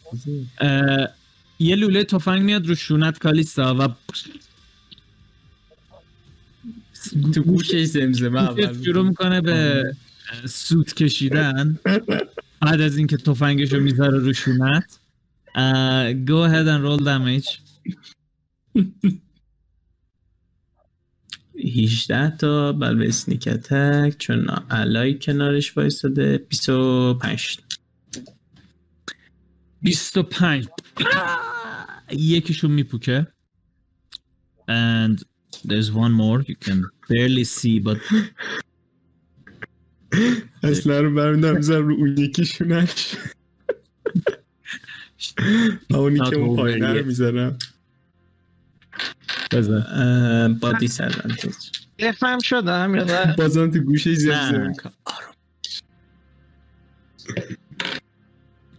[1.60, 3.88] یه لوله تفنگ میاد رو شونت کالیستا و
[7.34, 9.84] تو گوشش زمزمه اول شروع می‌کنه به
[10.46, 11.80] سوت کشیدن
[12.62, 15.00] بعد از اینکه تفنگش رو می‌ذاره رو شونت
[15.56, 17.60] اه، go ahead and roll damage.
[21.58, 27.58] 18 تا بل اسنیک اتک چون علای کنارش وایستاده 25
[29.82, 30.68] 25
[32.12, 33.28] یکیشون میپوکه.
[34.68, 35.24] And
[35.68, 36.42] there's one more.
[36.42, 38.00] You can barely see but
[40.64, 43.16] اصلا رو برمیدارم می‌زنم رو اون یکی شونش
[45.90, 47.58] اونی که اون پایینه رو می‌ذارم.
[49.52, 49.84] بذار.
[50.48, 51.54] با دیس ادوانتیج
[52.00, 54.16] بفهم شدم یا نه بازم تو.
[54.16, 54.94] زمزمه می‌کنم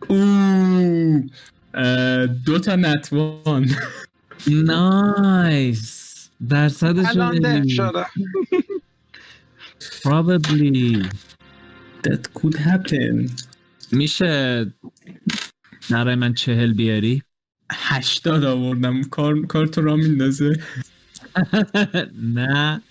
[0.09, 1.25] اوه.
[1.75, 3.69] اه، دو تا نتوان
[4.47, 6.17] نایس
[6.49, 8.07] درصدش الان ده شدم
[10.03, 11.03] probably
[12.03, 13.31] that could happen.
[13.93, 14.67] میشه
[15.91, 17.23] برای من چهل بیاری؟
[17.73, 19.03] هشتاد آوردم.
[19.03, 20.61] کار کار تو را میندازه.
[22.37, 22.83] نه.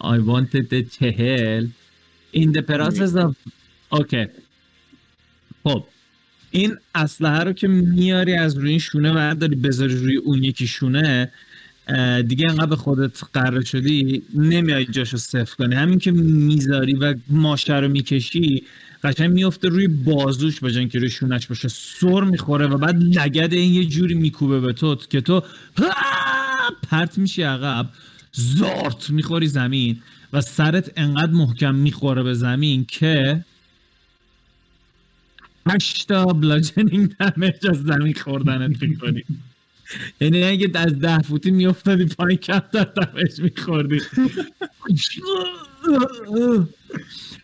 [0.00, 1.66] I wanted the چهل.
[2.34, 3.36] In the process of
[3.92, 4.26] اوکی
[5.64, 5.84] خب.
[6.50, 10.66] این اسلحه رو که میاری از روی این شونه و داری بذاری روی اون یکی
[10.66, 11.32] شونه
[12.28, 15.74] دیگه انقدر به خودت قرار شدی نمیای جاشو صفر کنی.
[15.74, 18.62] همین که می‌ذاری و ماشه رو می‌کشی
[19.04, 21.68] قشنگ میفته روی بازوش به جای اینکه روی شونش باشه.
[21.68, 25.42] سر می‌خوره و بعد لگد این یه جوری میکوبه به تو که تو
[26.90, 27.90] پرت میشی عقب.
[28.32, 33.44] زارت می‌خوری زمین و سرت انقدر محکم می‌خوره به زمین که
[35.66, 39.24] هشتا بلاجنینگ دمیج از زمین خوردنت می‌کنی.
[40.20, 44.00] یعنی اگه از ده فوتی میافتادی پایین کم در دمش میخوردی.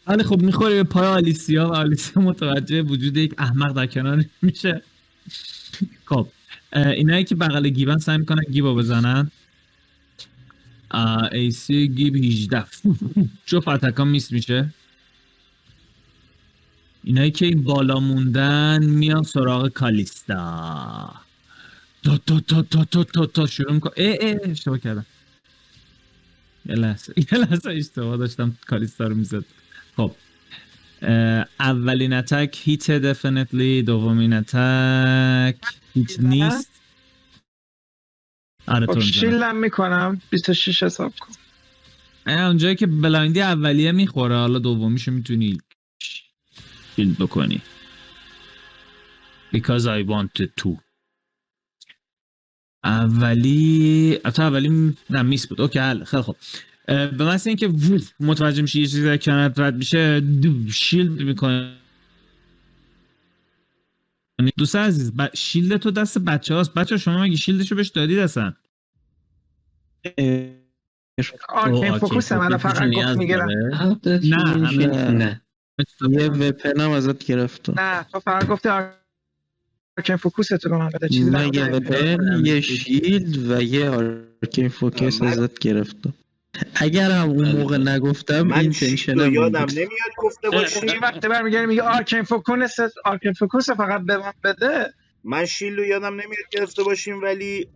[0.06, 4.82] ولی خب می‌خوری به پای آلیسیا و آلیسیا متوجه وجود یک احمق در کنار میشه.
[6.04, 6.28] خب
[6.72, 9.30] اینایی که بغل گیبن سعی می‌کنن گیبو بزنن.
[11.32, 12.64] ایسی گیب 18
[13.46, 14.74] جفت اتکان میس میشه.
[17.04, 21.14] اینایی که این بالا موندن میان سراغ کالیستا.
[22.04, 25.06] تا تا تا تا تا تا تا شروع میکن اه اه اشتباه کردم.
[26.66, 28.56] یه لحظه یه لحظه اشتباه داشتم.
[28.66, 29.44] کالیستا رو می‌زد.
[29.96, 30.14] خب.
[31.60, 35.56] اولین اتک هیت دفنتلی دومین اتک
[35.94, 36.70] هیت نیست.
[38.66, 39.00] آره خب تو.
[39.00, 40.20] shield م می‌کنم.
[40.30, 41.32] 26 حساب کن.
[42.26, 44.34] اه، اونجایی که blind ی اولیه می‌خوره.
[44.34, 45.58] حالا دومیشو می‌تونی
[46.96, 47.62] shield بکنی.
[49.54, 50.68] Because I wanted to.
[52.84, 55.60] اولی حتی اولی نه miss بود.
[55.60, 56.04] okay حل.
[56.04, 56.36] خیلی خوب.
[56.86, 61.76] به مثل اینکه ووف متوجه میشه یه چیزی در کنارت رد میشه دو shield می‌کنه.
[64.58, 65.34] دوست عزیز ب...
[65.34, 66.74] shield تو دست بچه هاست.
[66.74, 68.52] بچه شما مگه shield شو بهش دادید اصلا
[70.04, 70.54] arcane
[71.48, 74.00] arcane focus من فقط گفت می‌گیرم نه،
[75.12, 75.42] نه
[76.10, 77.74] یه weapon م ازت گرفتم.
[77.80, 78.99] نه تو فقط گفتی arcane
[80.02, 81.64] focus تو به من بده چیزی نه یه.
[81.64, 86.14] weapon یه شیلد و یه آرکین فوکس من- ازت گرفتم
[86.74, 89.66] اگر هم اون موقع نگفتم من این attention م یادم.
[89.70, 94.94] نمیاد گفته باشی این وقتی برمیگردی میگه arcane focus arcane focus فقط به من بده
[95.24, 97.66] من shield و یادم نمیاد گرفته باشیم ولی.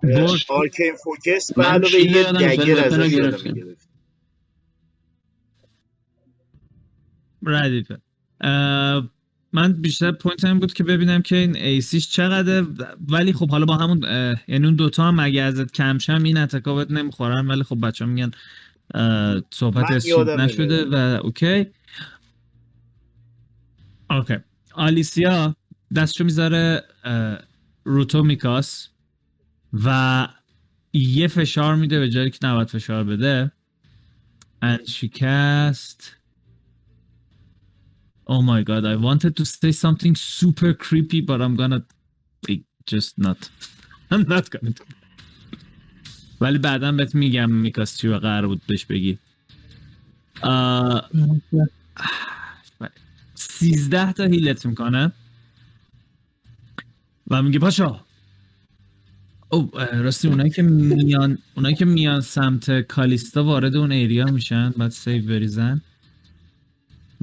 [0.48, 3.38] arcane focus به من علاوه یه dagger ازش یادم
[7.46, 7.98] ردیفه
[9.54, 12.66] من بیشتر point این بود که ببینم که این AC ش چقدر
[13.08, 14.02] ولی خب حالا با همون
[14.48, 17.46] یعنی اون دوتا هم اگه ازت کم شم این attack ا بهت نمی‌خورن.
[17.46, 18.30] ولی خب بچه میگن
[19.50, 21.66] صحبت یادم نشده و اوکی
[24.10, 24.36] اوکی
[24.72, 25.56] آلیسیا
[25.96, 26.82] دستشو می‌ذاره
[27.84, 28.88] روتو میکاس
[29.84, 30.28] و
[30.92, 33.52] یه فشار میده به جایی که نباید فشار بده.
[34.64, 36.23] And she cast
[38.26, 41.84] Oh my god, I wanted to say something super creepy, but I'm gonna
[42.86, 43.50] just not.
[44.10, 44.84] I'm not gonna do.
[46.40, 49.18] ولی بعدا بهت میگم میکاس چی قرار بود بهش بگی.
[53.34, 55.12] سیزده تا هیلت می‌کنه
[57.30, 58.00] و میگه پاشا
[59.48, 64.90] او راستی اونایی که میان اونایی که میان سمت کالیستا وارد اون ایریا میشن بعد
[64.90, 65.82] سیو بریزن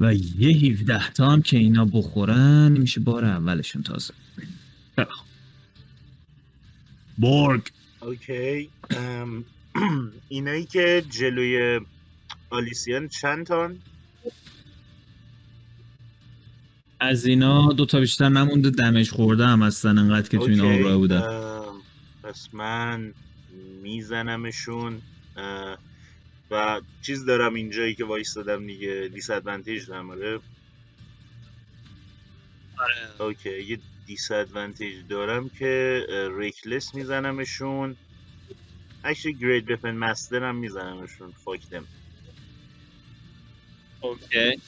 [0.02, 4.14] و یه 17 تا هم که اینا بخورن میشه بار اولشون تازه.
[7.18, 8.68] بورگ okay.
[8.90, 9.44] ام،
[10.28, 11.80] اینایی که جلوی
[12.50, 13.78] آلیسیان چند تان؟
[17.00, 20.96] از اینا دو تا بیشتر نمونده damage خورده هم هستن انقدر که تو این آبراه
[20.96, 21.22] بودن.
[22.22, 23.14] پس من
[23.82, 25.02] میزنمشون.
[25.36, 25.78] اه،
[26.52, 30.40] و چیز دارم اینجایی که وایستادم دیگه disadvantage دارم آره.
[33.20, 36.06] okay یه disadvantage دارم که
[36.38, 37.96] reckless میزنمشون.
[39.04, 41.32] actually great weapon master هم میزنمشون.
[41.32, 41.86] fuck them
[44.00, 44.60] okay.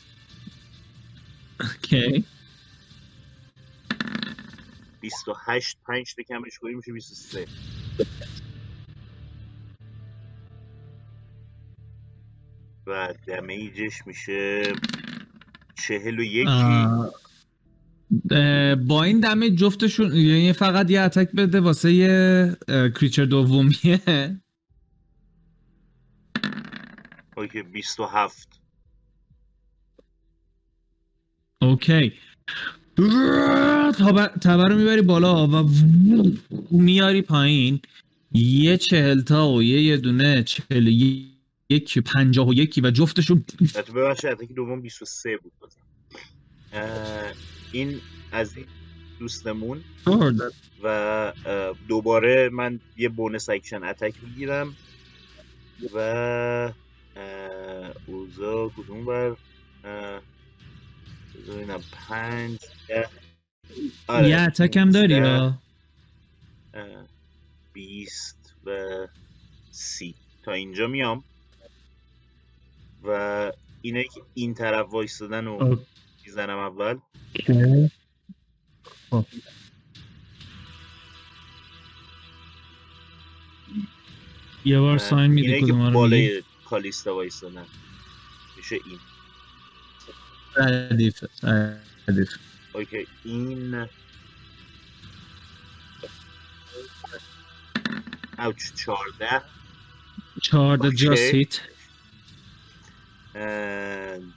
[1.60, 2.24] okay.
[5.00, 7.46] 28 5 تا کمش کنیم میشه 23
[12.86, 14.72] و damage ش میشه
[15.88, 17.12] 41 آه،
[18.30, 24.00] اه، با این damage جفتشون یعنی فقط یه attack بده واسه یه creature دومیه.
[27.36, 28.60] okay 27
[31.62, 32.12] okay.
[34.42, 35.70] تبر رو می‌بری بالا و
[36.70, 37.80] میاری پایین.
[38.32, 40.86] یه چهل تا و یه یه دونه چهل
[41.74, 43.44] و یکی پنجاه و یکی و جفتشون
[43.94, 45.52] ببخشید attack دوم 23 بود.
[45.60, 45.76] بازم
[47.72, 48.00] این
[48.32, 48.66] از این
[49.18, 49.84] دوستمون
[50.82, 51.32] و
[51.88, 54.76] دوباره من یه bonus action attack می‌گیرم
[55.94, 56.72] و
[58.06, 59.36] اوزا کدوم بر؟ اه،
[61.34, 62.58] بذار ببینم پنج.
[64.06, 65.60] آره، یه attack هم داری اه،
[67.72, 68.70] بیست و
[69.70, 70.14] سی.
[70.42, 71.24] تا اینجا میام.
[73.04, 73.52] و
[73.82, 75.84] اینایی که این طرف وایستادن رو
[76.26, 76.98] می‌زنم اول.
[84.64, 87.66] یه بار ساین میدی اینه که کدوم رو بالای کالیستا وایستادن.
[88.56, 88.98] میشه این.
[90.56, 91.24] ردیف
[92.08, 92.30] ردیف.
[92.74, 93.86] اوکی این.
[98.38, 99.42] اوچ چارده
[100.42, 100.96] چهارده اوکی.
[100.96, 101.34] جاست.
[101.34, 101.60] هیت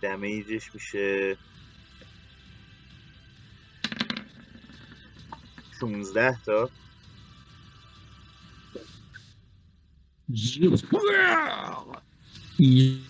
[0.02, 1.38] دمیجش میشه.
[5.80, 6.70] 16 تا.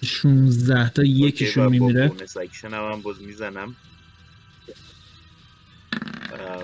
[0.03, 1.03] 16 تا
[1.55, 2.07] با میمیره.
[2.07, 3.75] bonus action هم, هم باز می‌زنم.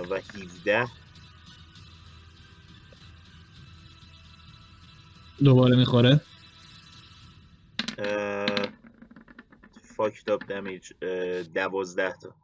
[0.10, 0.88] و 17
[5.44, 6.22] دوباره می‌خوره.
[10.04, 10.94] fucked up damage
[11.54, 12.36] 12 تا.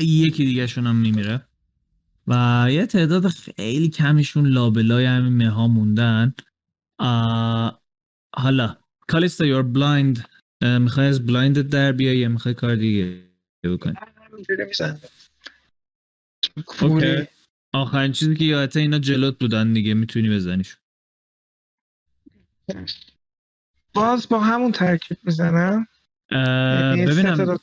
[0.00, 1.46] یکی دیگه شون هم میمیره
[2.26, 6.34] و یه تعداد خیلی کمیشون لابلای همین مها موندن.
[6.98, 7.82] آه،
[8.34, 8.76] حالا
[9.08, 10.28] کالیستا you're blind
[10.62, 13.22] می‌خوای از blind ت در بیای یا می‌خوای کار دیگه
[13.64, 13.94] بکنی.
[17.76, 20.76] آخرین چیزی که یادته اینا جلوت بودن دیگه می‌تونی بزنیش.
[23.94, 25.86] باز با همون ترکیب می‌زنم.
[26.30, 27.58] یعنی ببینم.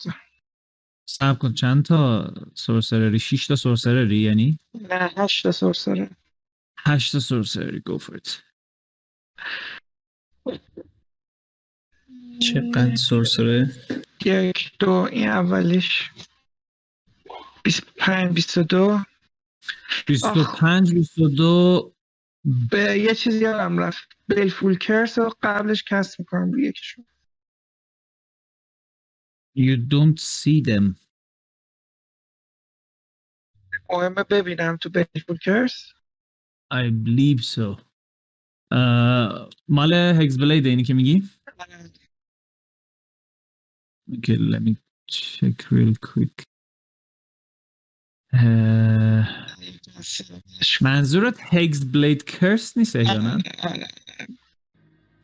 [1.05, 4.59] سب کن چند تا سورسرری 6 تا سورسرری یعنی؟
[4.89, 6.09] نه هشت تا سرسره.
[6.77, 7.99] 8 تا سورسرری گو
[12.39, 13.71] چقدر سرسره؟
[14.25, 16.11] یک دو این اولیش.
[17.63, 18.99] 25 22
[20.07, 21.93] 25 22
[22.71, 24.09] به یه چیزی یادم رفت.
[24.27, 26.51] بیل فول کرس رو قبلش کست می‌کنم.
[26.51, 27.05] روی یکیشون.
[29.57, 30.95] You don't see them.
[33.89, 35.93] مهمه ببینم تو بیل فول کرس
[36.73, 37.81] I believe so.
[38.71, 41.29] اه، مال هگز بلید اینی که میگی؟
[44.11, 44.75] Okay, let me
[45.11, 46.52] check real quick.
[48.33, 49.29] اه،
[50.81, 53.43] منظورت هگز بلید کرس نیست یا نه؟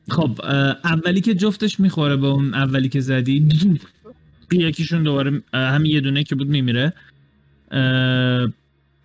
[0.09, 3.79] خب اه، اولی که جفتش می‌خوره به اون اولی که زدی
[4.51, 6.93] یکیشون دوباره همین یه دونه که بود میمیره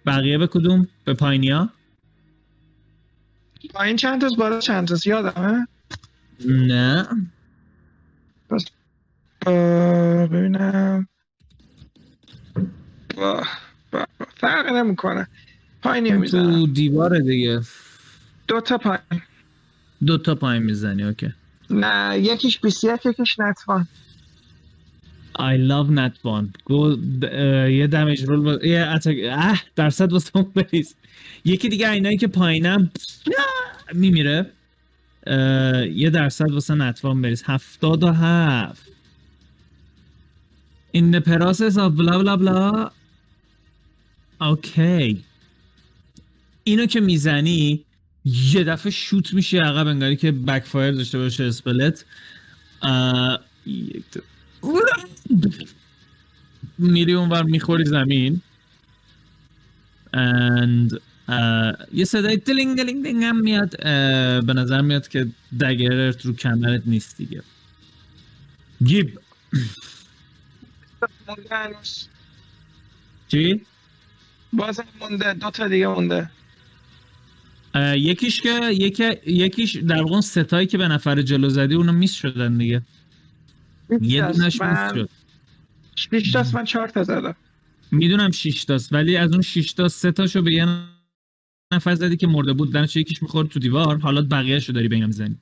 [0.06, 1.68] بقیه به کدوم؟ به پایینیا؟
[3.74, 5.66] پایین چند تاست بالا چند تاست یادمه
[6.46, 7.08] نه
[9.46, 11.08] اه، ببینم
[13.16, 13.63] واه.
[14.36, 15.28] فرق نمی‌کنه.
[15.82, 17.60] پایینی می‌زنم تو دیواره دیگه.
[18.48, 19.22] دو تا پایین
[20.06, 21.32] دو تا پایین می‌زنی اوکی.
[21.70, 23.88] نه یکیش 21 یکیش نتوان.
[25.38, 26.96] I love nat one گو
[27.68, 28.66] یه دمیج رول با...
[28.66, 30.94] یه اتک اه درصد واسه اون بریز.
[31.44, 32.90] یکی دیگه اینایی که پایینم
[33.92, 34.50] میمیره.
[35.94, 37.42] یه درصد واسه نتوان بریز.
[37.46, 38.82] هفتاد و هفت.
[40.96, 42.90] In the process of bla bla bla
[44.40, 45.24] okay.
[46.64, 47.84] اینو که می‌زنی
[48.24, 52.04] یه دفعه شوت میشه عقب انگاری که backfire داشته باشه spell ت.
[56.78, 58.42] میری اونور می‌خوری زمین.
[60.14, 60.98] And
[61.92, 63.82] یه صدای دلینگ دلینگ دلینگ هم میاد.
[64.46, 65.26] به نظر میاد که
[65.60, 67.42] dagger ت رو کمرت نیست دیگه.
[68.84, 69.20] گیب.
[73.28, 73.66] چی؟
[74.56, 76.30] بازم مونده دو تا دیگه مونده.
[77.94, 82.58] یکیش که یکی یکیش در واقع ستایی که به نفر جلو زدی اونا میس شدن
[82.58, 82.82] دیگه.
[84.00, 85.08] یه دونش میس من شد.
[85.96, 87.36] 6 تاست من 4 تا زدم.
[87.90, 90.66] می‌دونم 6 تاست ولی از اون 6 تا سه تاشو به یه
[91.72, 95.06] نفر زدی که مرده بود دانش یکیش می‌خورد تو دیوار حالا بقیه‌شو داری به اینا
[95.06, 95.36] می‌زنی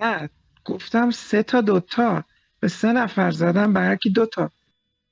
[0.00, 0.30] نه
[0.64, 2.24] گفتم سه تا دو تا.
[2.60, 4.50] به سه نفر زدم به هر کی دو تا؟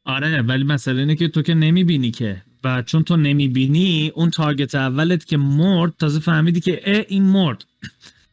[0.04, 4.74] آره ولی مسئله اینه که تو که نمی‌بینی که و چون تو نمی‌بینی اون target
[4.74, 7.64] اولت که مرد تازه فهمیدی که اه این مرد.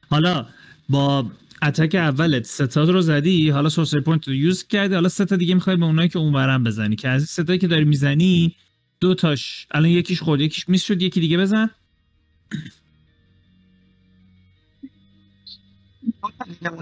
[0.10, 0.46] حالا
[0.90, 1.32] با
[1.62, 5.36] attack اولت سه تا رو زدی حالا sorcery point رو use کردی حالا سه تا
[5.36, 6.96] دیگه می‌خوای به اونایی که اونورن بزنی.
[6.96, 8.56] که از این سه تایی که داری می‌زنی
[9.00, 11.70] دو تاش الان یکیش خورد یکیش miss شد یکی دیگه بزن.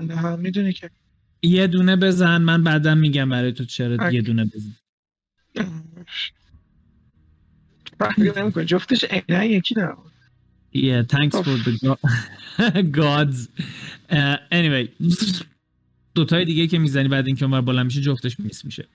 [0.09, 0.89] تا می‌دونی که.
[1.43, 4.11] یه دونه بزن من بعدم میگم برای تو چرا.
[4.11, 4.75] یه دونه بزن.
[8.01, 9.93] فرقی نمی‌کنه جفتش عینا یکی نه.
[10.73, 12.09] Yeah, thanks for the go-
[12.99, 13.47] gods.
[14.11, 14.87] Uh, anyway,
[16.15, 18.87] دوتای دیگه که می‌زنی بعد اینکه اونور بالا میشه جفتش میس میشه.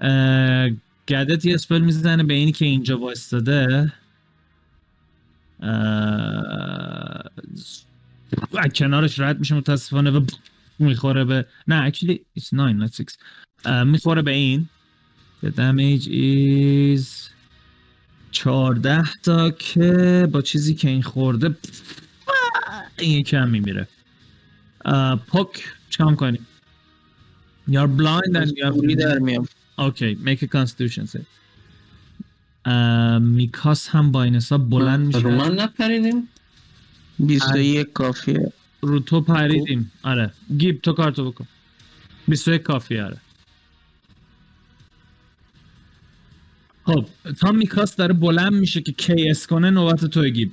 [0.00, 0.74] Uh,
[1.08, 3.92] گدت یه اسپل می‌زنه به اینی که اینجا وایستاده.
[5.60, 7.30] اه،
[8.58, 10.26] از کنارش رد میشه متاسفانه و
[10.78, 13.04] می‌خوره به نه actually it's 9 not 6
[13.64, 14.68] اه، می‌خوره به این.
[15.44, 17.33] The damage is
[18.34, 21.56] 14 تا که با چیزی که این خورده
[22.98, 23.88] این یکی هم میمیره.
[25.28, 26.38] پک چکام کنی
[27.70, 29.48] You're blind and you're پولی در میام.
[29.78, 31.26] Okay, make a constitution save.
[32.64, 35.18] اه، میکاس هم با این حساب بلند میشه.
[35.18, 36.28] رو من نپریدیم
[37.18, 38.52] 21 کافیه.
[38.80, 39.92] رو تو پریدیم.
[40.02, 40.32] آره.
[40.58, 41.46] گیب تو کارتو بکن.
[42.28, 43.16] 21 کافی آره.
[46.84, 47.06] خب
[47.40, 50.52] تا میکاس داره بلند میشه که کی اس کنه نوبت تو گیب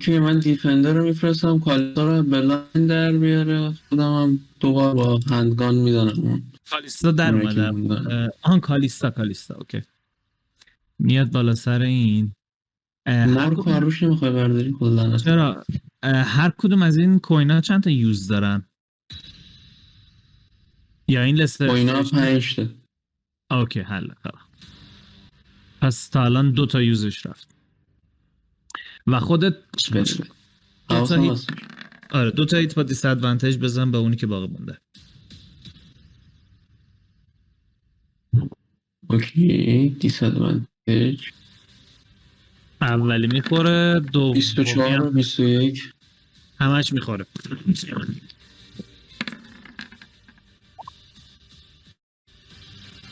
[0.00, 5.74] که من دیفندر رو میفرستم کالیستا رو بلاین در بیاره خودم هم دوبار با هندگان
[5.74, 8.30] میدنم کالیستا در اومده.
[8.42, 9.82] آن کالیستا کالیستا اوکی.
[10.98, 12.32] میاد بالا سر این.
[13.06, 15.64] هر کدوم- کاروش نمی‌خوای برداری؟ کلا چرا؟
[16.04, 18.62] هر کدوم از این کوین ها چند تا یوز دارن؟
[21.08, 22.66] یا این لسته با اینا پنج تا.
[23.60, 24.51] اوکی حل خب.
[25.82, 27.48] پس تا الان دو تا یوزش رفت.
[29.06, 29.56] و خودت.
[30.88, 31.46] دو تا هیت.
[32.10, 34.78] آره دو تا hit با disadvantage بزن به اونی که باقی مونده.
[39.10, 41.28] okay disadvantage
[42.80, 45.82] اولی می‌خوره دو 24 21
[46.58, 47.26] همش می‌خوره.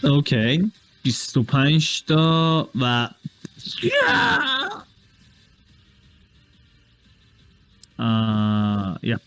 [0.03, 0.71] okay.
[1.03, 3.09] 25 تا و
[9.03, 9.21] یا.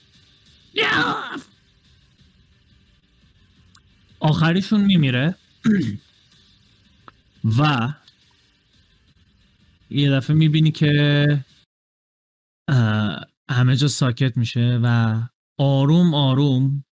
[4.19, 5.36] آخریشون میمیره.
[7.59, 7.93] و
[9.89, 11.45] یه دفعه می‌بینی که
[13.49, 15.21] همه جا ساکت میشه و
[15.57, 16.86] آروم آروم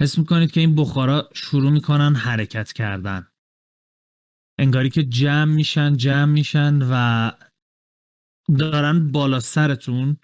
[0.00, 3.29] حس می‌کنید که این بخارا شروع می‌کنن حرکت کردن.
[4.60, 7.30] انگاری که جمع میشن جمع میشن و
[8.58, 10.16] دارن بالا سرتون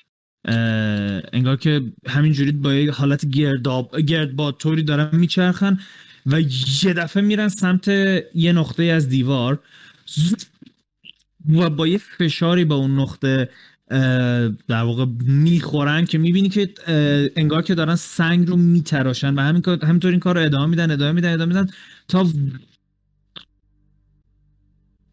[1.32, 5.78] انگار که همینجوری با یه حالت گرداب گردباد طوری دارن میچرخن
[6.26, 6.40] و
[6.82, 7.88] یه دفعه میرن سمت
[8.34, 9.58] یه نقطه از دیوار
[11.48, 13.48] و با یه فشاری به اون نقطه
[14.68, 16.74] در واقع می‌خورن که می‌بینی که
[17.36, 21.12] انگار که دارن سنگ رو میتراشن و همین همینطور این کار رو ادامه میدن ادامه
[21.12, 21.72] میدن ادامه میدن
[22.08, 22.26] تا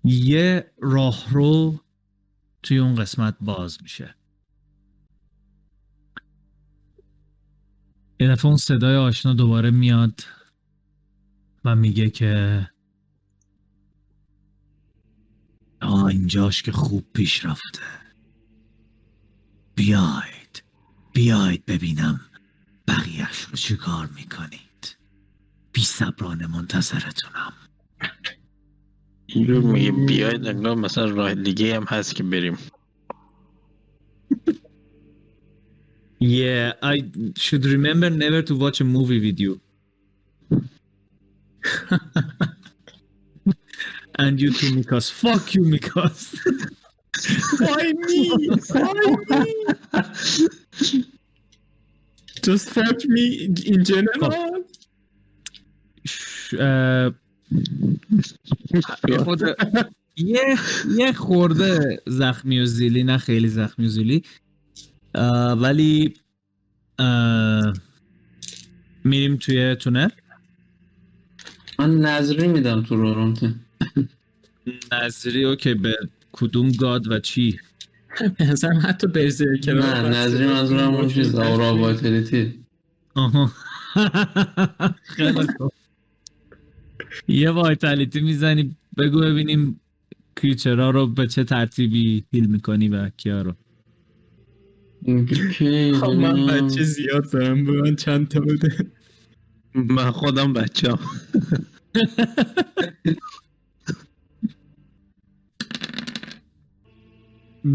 [0.03, 1.79] یه راه رو
[2.63, 4.15] توی اون قسمت باز میشه.
[8.19, 10.21] یه دفعه اون صدای آشنا دوباره میاد
[11.65, 12.67] و میگه که
[15.81, 17.81] آه اینجاش که خوب پیش رفته.
[19.75, 20.63] بیاید
[21.13, 22.21] بیاید ببینم
[22.87, 24.97] بقیهش رو چی کار می‌کنید.
[25.73, 27.53] بی صبرانه منتظرتونم.
[29.32, 32.58] اینجور میگه بیاید انگار مثلا راه دیگه هم هست که بریم
[36.20, 36.96] Yeah, I
[37.36, 39.60] should remember never to watch a movie with you.
[44.18, 45.10] and you too, Mikos.
[45.10, 46.34] Fuck you, Mikos.
[47.60, 48.48] Why me?
[48.72, 48.92] Why
[49.30, 49.54] me?
[52.42, 53.24] Just fuck me
[53.72, 54.64] in general.
[56.04, 56.54] ش-
[58.73, 59.55] اه، یه خورده
[60.15, 60.57] یه
[60.97, 64.23] یه خورده زخمی و زیلی نه خیلی زخمی و زیلی.
[65.57, 66.13] ولی
[66.99, 67.73] اه،
[69.03, 70.09] میریم توی تونل
[71.79, 73.55] من نظری میدم تو رورونته
[74.91, 75.95] نظری اوکی به
[76.31, 77.59] کدوم گاد و چی؟
[78.37, 82.59] به نظرم حتی berserker نه نظری منظورم اون چیز aura vitality
[83.15, 83.51] آها.
[85.15, 85.73] خیلی خوب.
[87.27, 89.79] یه vitality می‌زنی بگو ببینیم
[90.35, 93.53] creature ها رو به چه ترتیبی heal می‌کنی و کیا رو.
[95.05, 96.47] okay خب من.
[96.47, 98.91] بچه زیاد دارم به من چند تا بده.
[99.75, 100.99] من خودم بچه هم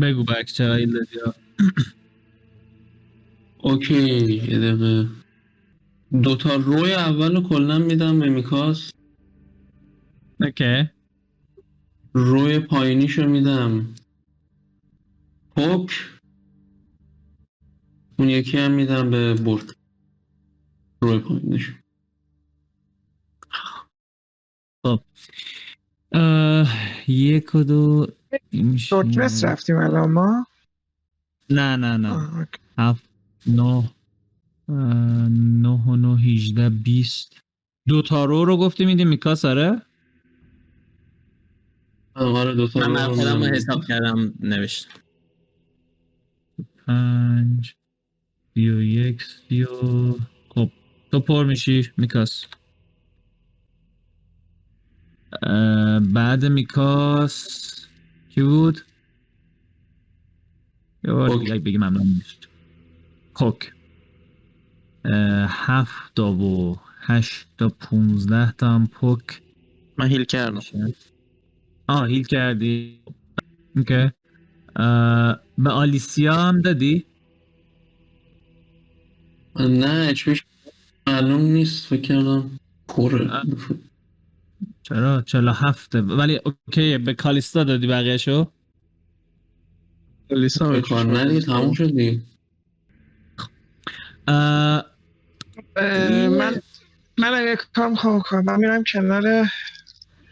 [0.01, 1.35] بگو بک چرا هیل دادی ها.
[3.59, 5.09] اوکی یه دقیقه.
[6.23, 8.91] دوتا روی اول رو کلا میدم به میکاس.
[10.41, 10.91] اوکی.
[12.13, 13.95] روی پایینیشو میدم.
[15.57, 15.91] پوک.
[18.19, 19.77] اون یکی هم میدم به برد.
[21.03, 21.73] روی پایینیشو.
[26.13, 28.07] اه، یک و دو
[28.77, 30.47] شورت رفتیم الان ما؟
[31.51, 32.49] نه نه نه.
[32.79, 33.09] هفت
[33.47, 33.91] نه
[34.69, 37.41] نه و نه هیجده بیست.
[37.87, 39.83] دو تا رو رو گفتی میدی میکاس آره؟
[42.19, 43.47] آره دو تا من خودم رو.
[43.47, 45.01] حساب کردم نوشتم.
[46.87, 47.75] پنج
[48.55, 50.15] سی و یک سی و
[50.49, 50.71] خب
[51.13, 52.47] تو پر میشی میکاس.
[56.13, 57.69] بعد میکاس
[58.31, 58.81] کی بود؟
[61.05, 61.39] یه بار.
[61.39, 62.49] دیگه بگی ممنون میشید
[63.35, 63.73] پوک
[65.05, 69.43] اه، هفت تا و هشت تا پونزده تا هم پوک
[69.99, 70.61] من هیل کردم.
[71.89, 73.01] آه هیل کردی.
[73.77, 74.11] اوکی
[74.77, 77.07] اه، به آلیسیا هم دادی؟
[79.61, 80.45] نه اچپیش
[81.07, 82.59] معلوم نیست فکر کردم
[82.89, 83.43] پره
[84.83, 88.53] چرا؟ چلا هفته ولی اوکی به کالیستا دادی بقیه شو؟
[90.31, 92.23] لیسا به کار ندی تموم شدی؟
[94.29, 94.85] اه،
[96.29, 96.61] من
[97.19, 99.47] من اگه کار می‌خوام کنم من میرم کنار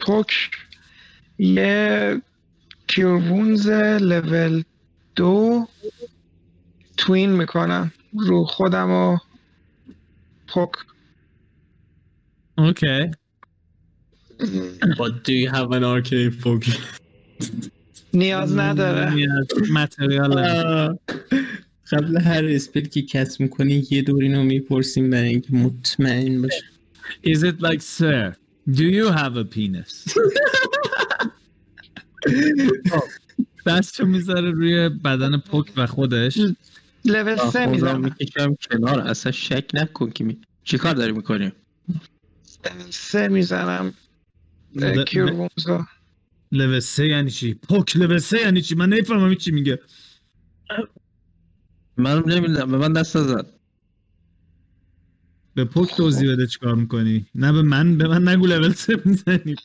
[0.00, 0.50] پوک.
[1.38, 2.22] یه
[2.86, 3.68] کیورونز
[4.00, 4.62] لول
[5.16, 5.66] دو
[6.96, 7.92] توین می‌کنم.
[8.18, 9.18] رو خودم و
[10.48, 10.70] پوک.
[12.58, 13.10] اوکی.
[14.98, 16.78] But do you have an arcade focus?
[18.14, 19.26] نیاز نداره.
[19.76, 20.34] متریال.
[21.92, 26.64] قبل هر اسپل که کس می‌کنی یه دور اینو می‌پرسیم برای اینکه مطمئن باشه
[27.26, 28.34] Is it like sir
[28.70, 30.14] Do you have a penis?
[33.66, 36.38] دستشو می‌ذاره روی بدن پوک و خودش.
[37.04, 40.38] لول سه می‌زنم می‌کشم کنار اصلا شک نکن که می...
[40.64, 41.52] چی کار داری می‌کنی؟
[42.64, 43.94] لول سه می‌زنم
[46.52, 49.80] لول سه یعنی چی؟ پوک لول سه یعنی چی؟ من نمی‌فهمم این چی میگه.
[51.96, 53.46] منم نمی‌دونم به من دست نزد
[55.54, 59.56] به پوک توضیح بده چیکار می‌کنی؟ نه به من به من نگو لول سه می‌زنی.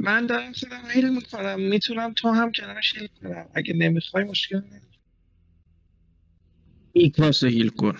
[0.00, 1.60] من دارم خودم هیل می‌کنم.
[1.60, 3.48] می‌تونم تو هم کنارش هیل کنم.
[3.54, 4.90] اگه نمی‌خوای مشکل نیست
[6.94, 7.96] میکاس هیل کن.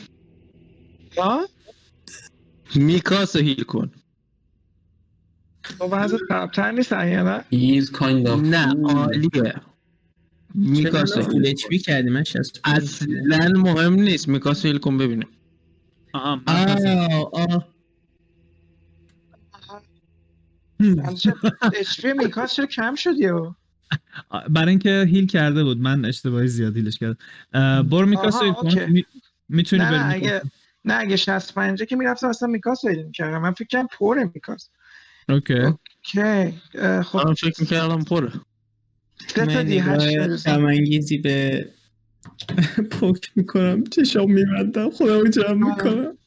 [1.18, 1.48] ها؟
[2.74, 3.90] میکاس هیل کن.
[5.62, 9.55] تو وضع خرابتر نیست یا نه؟ He is kind of نه عالیه.
[10.55, 14.28] میکاس فول اچ پی کردی؟ من 60 اصلا مهم نیست.
[14.28, 15.28] میکاس هیل کن ببینیم.
[16.14, 17.80] آها آه آه.
[21.78, 23.53] اچ پی میکاس چرا کم شد یهو
[24.51, 27.16] برای اینکه هیل کرده بود من اشتباهی زیاد هیلش کردم.
[27.89, 28.43] برو میکاس.
[28.89, 29.05] می-
[29.49, 30.14] می‌تونی نه بری.
[30.14, 30.43] اگه
[30.85, 33.43] نه اگه 65 که می‌رفتم اصلا میکاس رو هیل می‌کردم.
[33.43, 34.68] من فکر کنم پره میکاس.
[35.28, 35.55] اوکی.
[35.55, 36.61] اوکی.
[37.03, 37.16] خب.
[37.18, 38.31] منم فکر می‌کردم پره
[39.87, 40.37] من.
[40.47, 41.68] غم‌انگیزی به
[42.91, 43.85] پوک می‌کنم.
[43.85, 44.91] چشام میبندم.
[44.91, 46.18] خودمو جمع می‌کنم.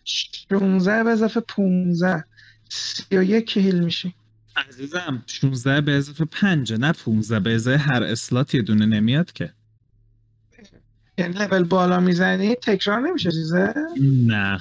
[0.50, 2.24] 16 به اضافه 15
[2.70, 4.16] 31 که هیل میشی.
[4.56, 9.54] عزیزم 16 به اضافه 5 نه 15 به ازای هر اسلات یه دونه نمیاد که.
[11.18, 14.60] یعنی لول بالا می‌زنی تکرار نمیشه چیزه نه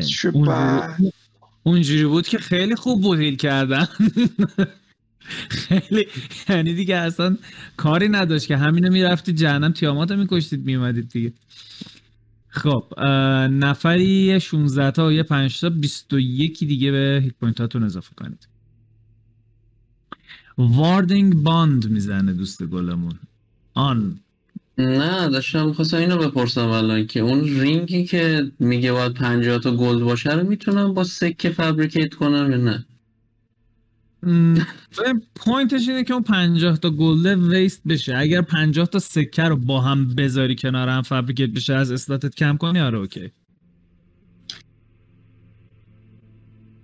[0.00, 0.38] شوپر.
[0.38, 1.12] اونجوری-
[1.62, 3.86] اونجوری بود که خیلی خوب بود هیل کردن.
[5.50, 6.06] خیلی
[6.48, 7.36] یعنی دیگه اصلا
[7.76, 11.32] کاری نداشت که همینو می‌رفتی جهنم تیامات رو میکشتید میومدید دیگه.
[12.48, 12.94] خب
[13.50, 18.48] نفری 16 تا و یه 5 تا 21 دیگه به hit point هاتون اضافه کنید.
[20.58, 23.18] Warding Bond می‌زنه دوست گلمون.
[23.74, 24.18] آن.
[24.78, 30.02] نه داشتم خواستم اینو بپرسم الان که اون رینگی که میگه باید 50 تا gold
[30.02, 32.84] باشه رو می‌تونم با سکه fabricate کنم یا نه؟
[35.34, 38.16] point ش اینه که اون 50 تا gold ه waste بشه.
[38.16, 42.34] اگر 50 تا سکه رو با هم بذاری کنار هم fabricate بشه از slot ت
[42.34, 43.30] کم کنی؟ آره okay.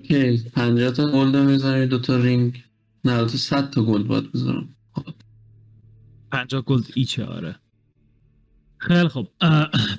[0.00, 2.64] Okay 50 تا gold رو می‌ذارم دو تا رینگ.
[3.04, 4.68] نه البته 100 تا gold باید بذارم.
[6.32, 7.56] 50 gold each ه آره.
[8.78, 9.28] خیلی خب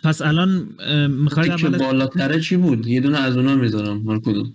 [0.03, 0.75] پس الان
[1.09, 4.53] می‌خواید که اول بالاتره چی بود؟ یه دونه از اونا می‌ذارم هر کدوم.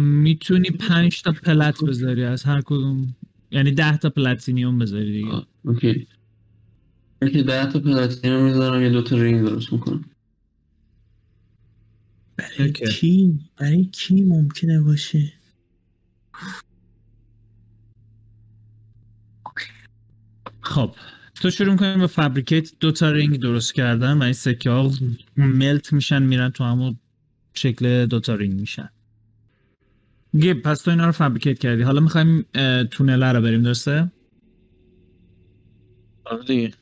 [0.00, 3.14] می‌تونی 5 تا plat بذاری از هر کدوم.
[3.50, 5.30] یعنی 10 تا platinum بذاری دیگه.
[5.30, 6.06] آه، اوکی.
[7.22, 8.82] اوکی 10 تا platinum می‌ذارم.
[8.82, 10.04] یه دو تا رینگ درست می‌کنم.
[12.36, 12.86] برای okay.
[12.86, 15.32] کی؟ برای کی ممکنه باشه؟
[20.60, 20.94] خب
[21.34, 24.90] تو شروع می‌کنیم به fabricate دو تا رینگ درست کردن و این سکه ها
[25.36, 26.98] melt میشن میرن تو همون
[27.54, 28.88] شکل دو تا رینگ میشن.
[30.38, 31.82] گیب پس تو اینا رو fabricate کردی.
[31.82, 32.42] حالا می‌خوایم
[32.90, 34.12] تونل رو بریم درسته؟
[36.24, 36.44] آره.
[36.44, 36.74] دیگه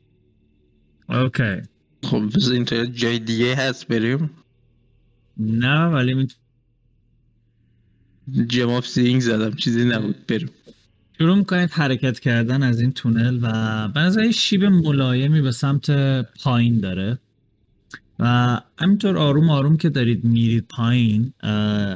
[1.09, 1.61] Okay.
[2.03, 4.29] خب بس اینطور جای دیگه هست بریم.
[5.37, 6.27] نه ولی
[8.47, 10.49] gem of seeing زدم چیزی نبود بریم.
[11.17, 15.91] شروع می‌کنید حرکت کردن از این تونل و به شیب ملایمی به سمت
[16.43, 17.19] پایین داره.
[18.19, 21.33] و همینطور آروم آروم که دارید میرید پایین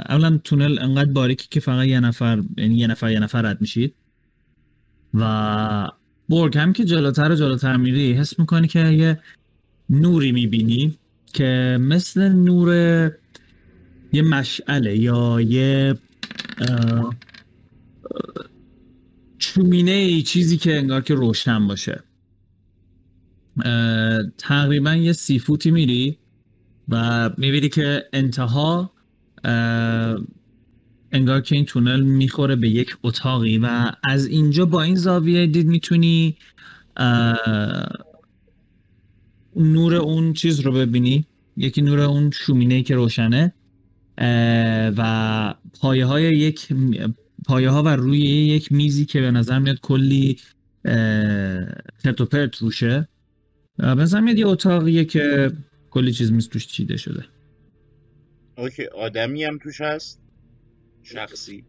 [0.10, 3.94] اولا تونل انقدر باریکی که فقط یه نفر یعنی یه نفر یه نفر رد میشید.
[5.14, 5.92] و
[6.30, 9.20] برگ هم که جلوتر و جلوتر میری حس می‌کنی که یه
[9.90, 10.98] نوری می‌بینی
[11.34, 12.72] که مثل نور
[14.14, 15.96] یه مشعله یا یه
[19.38, 22.04] چومینه ای چیزی که انگار که روشن باشه.
[24.38, 26.18] تقریبا یه سی فوتی میری
[26.90, 28.92] و می‌بینی که انتها
[31.12, 35.68] انگار که این تونل می‌خوره به یک اتاقی و از اینجا با این زاویه دید
[35.68, 36.38] می‌تونی
[39.56, 41.26] نور اون چیز رو ببینی.
[41.58, 43.54] یکی نور اون شومینه که روشنه.
[44.98, 46.68] و پایه های یک
[47.46, 50.38] پایه ها و روی یک میزی که به نظر میاد کلی
[50.86, 51.66] اه،
[51.98, 53.08] خرت و پرت روشه.
[53.78, 55.52] به نظر میاد یه اتاقیه که
[55.90, 57.26] کلی چیز میز توش چیده شده.
[58.58, 60.22] اوکی آدمی هم توش هست؟
[61.04, 61.64] شخصی؟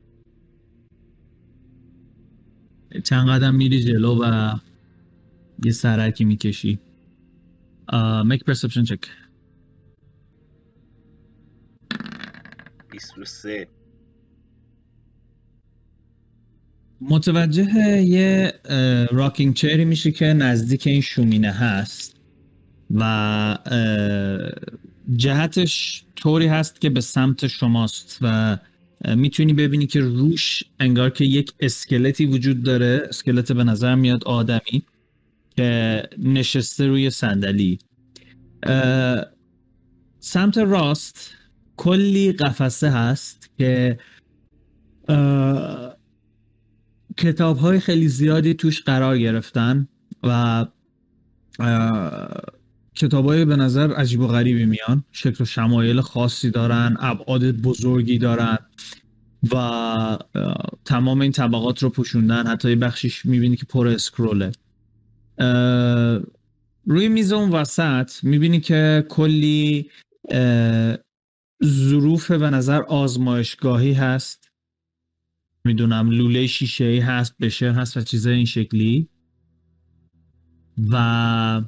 [3.04, 4.54] چند قدم میری جلو و
[5.64, 6.78] یه سرکی می‌کشی.
[8.24, 8.42] make
[12.98, 13.68] perception check 23
[17.00, 18.52] متوجه یه
[19.12, 22.16] راکینگ چری میشه که نزدیک این شومینه هست
[22.94, 23.58] و
[25.16, 28.58] جهتش طوری هست که به سمت شماست و
[29.16, 34.82] می‌تونی ببینی که روش انگار که یک اسکلتی وجود داره اسکلت به نظر میاد آدمی
[35.56, 37.78] که نشسته روی صندلی.
[40.20, 41.37] سمت راست
[41.78, 43.98] کلی قفسه هست که
[47.16, 49.88] کتاب های خیلی زیادی توش قرار گرفتن
[50.22, 50.66] و
[52.94, 55.04] کتاب های به نظر عجیب و غریبی میان.
[55.12, 58.58] شکل و شمایل خاصی دارن ابعاد بزرگی دارن
[59.52, 60.18] و
[60.84, 62.46] تمام این طبقات رو پوشوندن.
[62.46, 64.52] حتی یه بخشیش می‌بینی که پر اسکروله
[66.86, 69.90] روی میز اون وسط می‌بینی که کلی
[71.64, 74.50] ظروف به نظر آزمایشگاهی هست.
[75.64, 79.08] می‌دونم لوله شیشه ای هست بشر هست و چیزای این شکلی.
[80.90, 81.62] و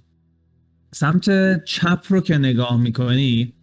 [0.94, 3.54] سمت چپ رو که نگاه می‌کنی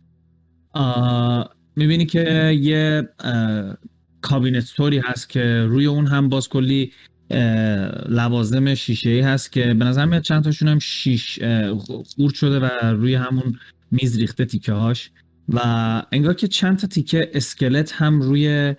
[1.76, 3.78] می‌بینی که یه اه،
[4.22, 6.92] کابینتوری هست که روی اون هم باز کلی
[8.10, 11.40] لوازم شیشه ای هست که به نظر میاد چند تاشون هم شیش
[12.16, 13.60] خورد شده و روی همون
[13.92, 15.12] میز ریخته تیکه هاش
[15.50, 15.60] و
[16.12, 18.76] انگار که چند تا تیکه اسکلت هم روی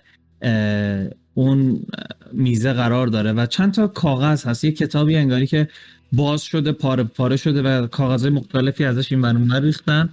[1.33, 1.81] اون
[2.33, 4.63] میزه قرار داره و چند تا کاغذ هست.
[4.63, 5.67] یه کتابی انگاری که
[6.11, 10.09] باز شده پاره پاره شده و کاغذهای مختلفی ازش این ور ریختن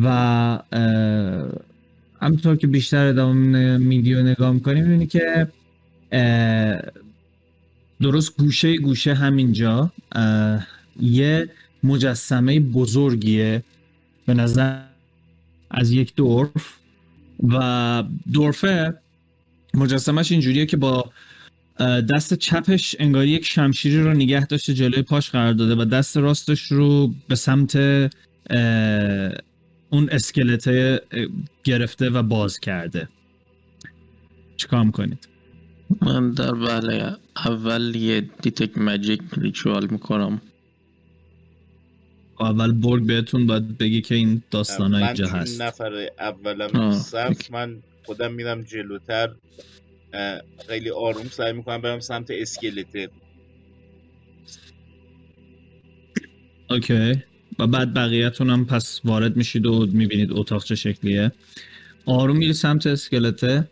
[0.00, 1.48] و اه،
[2.22, 5.48] همونطور که بیشتر ادامه ویدیو نگاه می‌کنی می‌بینی که
[8.00, 9.92] درست گوشه گوشه همینجا
[11.00, 11.48] یه
[11.82, 13.62] مجسمه بزرگیه.
[14.26, 14.91] به نظر
[15.72, 16.78] از یک دورف
[17.48, 18.94] و دورفه
[19.74, 21.10] مجسمش اینجوریه که با
[22.14, 26.62] دست چپش انگاری یک شمشیری رو نگه داشته جلوی پاش قرار داده و دست راستش
[26.62, 27.76] رو به سمت
[29.90, 31.26] اون اسکلته اه،
[31.64, 33.08] گرفته و باز کرده
[34.56, 35.28] چیکار می‌کنید؟
[36.02, 40.40] من در وهله اول یه detect magic ritual می‌کنم
[42.42, 45.62] اول برگ بهتون باید بگی که این داستان من اینجا هست.
[45.62, 47.52] نفر اولم okay.
[47.52, 49.30] من خودم میرم جلوتر.
[50.68, 53.08] خیلی آروم سعی می‌کنم برم سمت اسکلته
[56.70, 57.22] okay.
[57.58, 61.32] و بعد بقیه‌تون هم پس وارد میشید و می‌بینید اتاق چه شکلیه.
[62.06, 63.68] آروم میری سمت اسکلته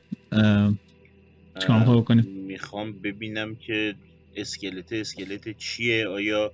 [1.61, 3.95] چیکار می‌خوای بکنی؟ می‌خوام ببینم که
[4.37, 6.53] اسکلت اسکلت چیه؟ آیا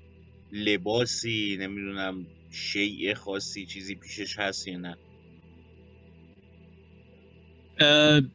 [0.52, 4.96] لباسی نمی‌دونم شیء خاصی چیزی پیشش هست یا نه؟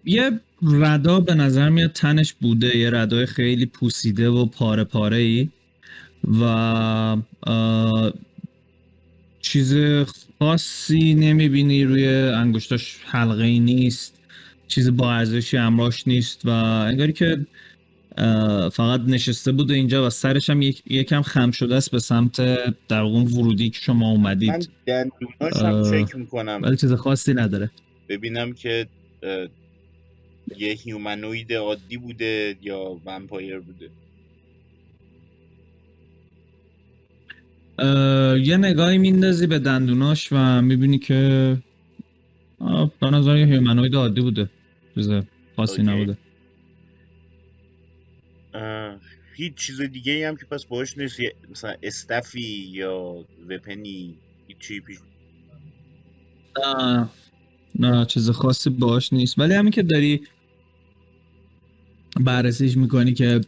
[0.05, 5.49] یه ردا به نظر میاد تنش بوده یه ردای خیلی پوسیده و پاره پاره ای
[6.41, 7.17] و
[9.41, 9.75] چیز
[10.39, 14.19] خاصی نمی‌بینی روی انگشتاش حلقه ای نیست
[14.67, 17.45] چیز با ارزشی همراهش نیست و انگاری که
[18.71, 22.41] فقط نشسته بود اینجا و سرش هم یک- یکم خم شده است به سمت
[22.87, 26.59] در اون ورودی که شما من اومدید دندوناشم اه، چک می‌کنم.
[26.63, 27.71] ولی چیز خاصی نداره.
[28.09, 28.87] ببینم که
[30.57, 33.89] یه هیومنوید عادی بوده یا ومپایر بوده.
[38.43, 41.57] یه نگاهی میندازی به دندوناش و می‌بینی که
[42.99, 44.49] به نظر یه هیومنوید عادی بوده.
[44.95, 45.09] چیز
[45.55, 45.83] خاصی.
[45.83, 46.17] نبوده.
[49.33, 51.19] هیچ چیز دیگه ای هم که پس باش نیست.
[51.51, 54.15] مثلا استفی یا وپنی
[54.47, 54.97] هیچی پیش
[56.63, 57.09] نه
[57.79, 59.39] نه چیز خاصی باش نیست.
[59.39, 60.21] ولی همین که داری
[62.19, 63.41] بررسیش می‌کنی که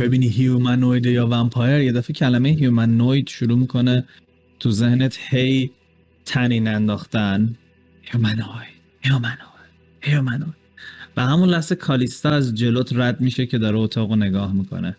[0.00, 4.04] ببینی humanoid یا vampire یه دفعه کلمه humanoid شروع می‌کنه
[4.60, 5.70] تو ذهنت هی
[6.24, 7.56] طنین انداختن.
[8.02, 8.68] humanoid
[9.00, 9.38] humanoid
[10.00, 10.59] humanoid
[11.16, 14.96] و همون لحظه کالیستا از جلوت رد میشه که داره اتاق رو نگاه می‌کنه.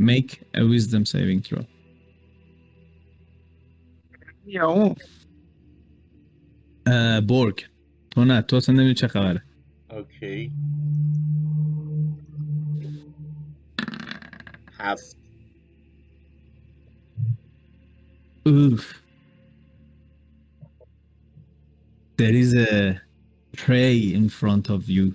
[0.00, 1.64] Make a wisdom saving throw.
[4.46, 4.94] یا اون.
[6.86, 7.66] اه، برگ
[8.10, 9.42] تو نه تو اصلا نمی‌دونی چه خبره.
[9.90, 10.52] اوکی.
[14.78, 15.16] هفت.
[18.48, 18.84] Oof.
[22.18, 23.00] There is a
[23.56, 25.12] prey in front of you.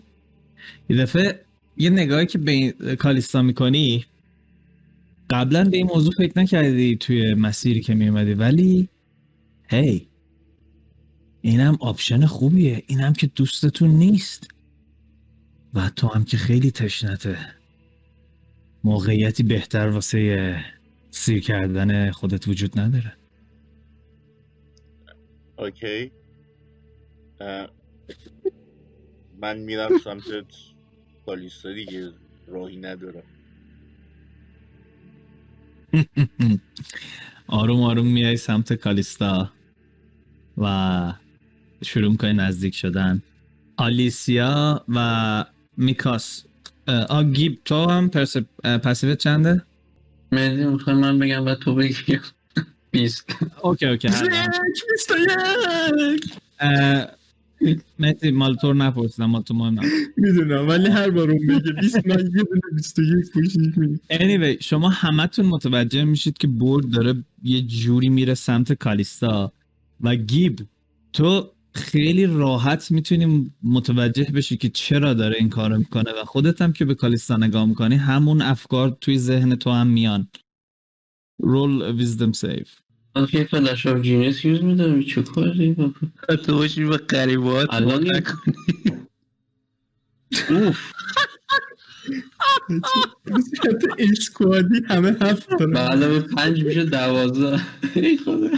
[0.90, 1.46] یه دفعه
[1.78, 4.06] یه نگاهی که به کالیستا می‌کنی
[5.30, 8.90] قبلا به این موضوع فکر نکردی توی مسیری که میومدی ولی
[9.70, 10.08] هی
[11.42, 12.84] اینم option خوبیه.
[12.88, 14.48] اینم که دوستتون نیست.
[15.74, 17.38] و تو هم که خیلی تشنته.
[18.84, 20.66] موقعیتی بهتر واسه
[21.12, 23.14] سیر کردن خودت وجود نداره.
[25.58, 26.12] Okay.
[29.42, 30.24] من میرم سمت
[31.26, 32.12] کالیستا دیگه
[32.48, 33.24] راهی ندارم.
[37.48, 39.52] آروم آروم میای سمت کالیستا
[40.58, 41.14] و
[41.84, 43.22] شروع می‌کنی نزدیک شدن.
[43.78, 45.46] آلیسیا و
[45.78, 46.46] میکاس.
[46.88, 48.38] اه، آ گیب تو هم پرس...
[48.64, 49.62] passive ت چنده؟
[50.32, 52.20] مهدی می‌خوای من بگم و تو بگی؟
[52.92, 54.10] بیست okay okay
[58.00, 59.80] مهدی مال تو نپرسیدم مال تو مهم.
[60.18, 64.90] می‌دونم ولی هر بار اون بگه 20 من یه دونه 21 پوشش میدم anyway شما
[64.90, 69.52] همتون متوجه میشید که برد داره یه جوری میره سمت کالیستا
[70.02, 70.60] و گیب
[71.14, 76.74] تو خیلی راحت می‌تونی متوجه بشی که چرا داره این کارو می‌کنه و خودت هم
[76.74, 80.28] که به کالیستا نگاه می‌کنی همون افکار توی ذهن تو هم میان.
[81.42, 82.85] رول ویزدم سیف
[83.16, 85.94] آخه یه فلش آف جینیس یوز میدم چه کاری؟
[86.46, 88.38] تو باشی به قریبات الان باور یه- نکن.
[90.50, 90.92] اوف.
[93.60, 97.62] حتی اسکوادی همه هفت داره بعد پنج میشه دوازده.
[97.96, 98.50] ای خدا.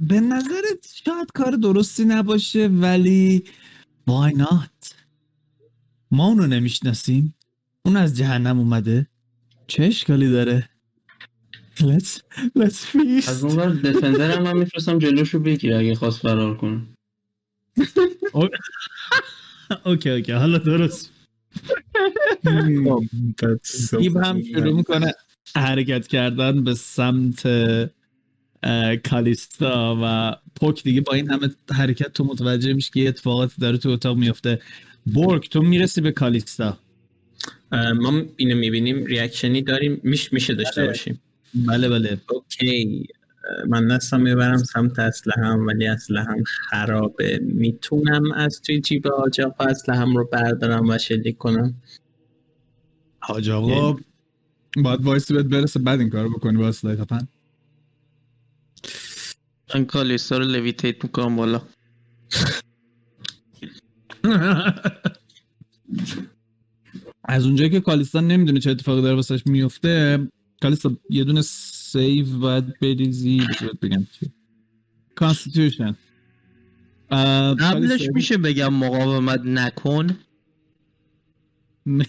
[0.00, 3.44] به نظرت شاید کار درستی نباشه ولی
[4.10, 4.92] why not
[6.10, 7.34] ما اونو نمی‌شناسیم.
[7.84, 9.06] اون از جهنم اومده.
[9.66, 10.68] چه اشکالی داره؟
[11.78, 12.20] Let's
[12.58, 12.96] let's
[13.28, 16.80] از feast اون ور دفندر هم من میفرستم جلوشو بگیره اگه خواست فرار کنه.
[19.84, 20.32] Okay okay.
[20.32, 21.12] حالا درست.
[23.98, 25.14] گیب هم شروع می‌کنه
[25.56, 27.48] حرکت کردن به سمت
[29.10, 31.00] کالیستا و پوک دیگه.
[31.00, 34.60] با این همه حرکت تو متوجه میشه که یه اتفاقاتی داره تو اتاق میفته
[35.04, 36.78] بورگ تو می‌رسی به کالیستا.
[37.72, 39.04] ما اینو می‌بینیم.
[39.04, 40.00] reaction ی داریم.
[40.02, 40.90] میش میشه داشته بله.
[40.90, 41.20] باشیم.
[41.56, 42.20] بله بله.
[42.30, 43.06] OK.
[43.68, 47.38] من دستم می‌برم سمت اسلحم ولی اسلحم خرابه.
[47.42, 51.74] می‌تونم از توی جیب حاج آقا اسلحم رو بردارم و شلیک کنم؟
[53.20, 53.96] حاج آقا
[54.76, 57.28] باید وایسی بهت برسه بعد این کارو بکنی با اسلحه خفن
[59.74, 61.62] من کالیستا رو levitate می‌کنم بالا.
[67.28, 70.18] از اونجایی که کالیستا نمی‌دونه چه اتفاقی داره واسش میفته
[70.62, 74.30] کالیستا یه دونه save باید بریزی بذار بگم چی.
[75.14, 75.96] constitution
[77.10, 80.18] قبلش میشه بگم مقاومت نکن.
[81.86, 82.04] no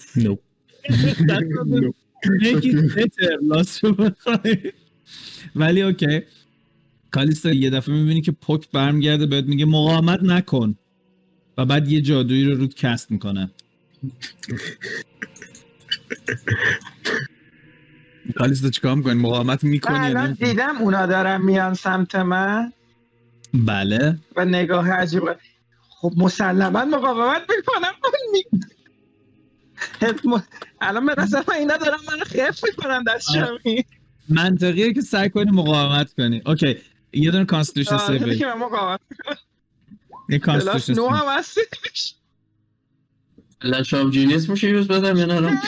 [5.55, 6.21] ولی OK.
[7.11, 10.75] کالیستا یه دفعه می‌بینی که پوک برمیگرده بهت میگه مقاومت نکن.
[11.57, 13.51] و بعد یه جادویی رو روت cast می‌کنه.
[18.36, 22.73] کالیستا چیکار می‌کنی؟ مقاومت می‌کنی الان؟ دیدم اونا دارن میان سمت من.
[23.53, 24.17] بله.
[24.36, 25.38] و نگاه عجیبه
[25.89, 27.93] خب مسلما مقاومت می‌کنم.
[30.82, 33.86] الان به نظر من اینا دارم من خف می‌کنم دست شمی
[34.30, 36.41] منطقیه که سعی کنی مقاومت کنی.
[36.45, 36.78] OK.
[37.13, 38.38] یه دونه constitution save آره بگیر.
[38.38, 38.99] که من مقاومت
[40.30, 41.15] یه constitution no save.
[41.15, 42.15] هم هستش.
[43.63, 45.61] Flash of Genius میشه use بدم یا نه؟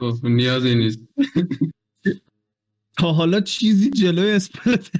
[0.00, 0.98] خب، نیازی نیست.
[2.98, 4.90] تا حالا چیزی جلوی spell ت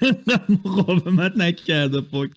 [0.49, 2.31] مقاومت نکرده پوک.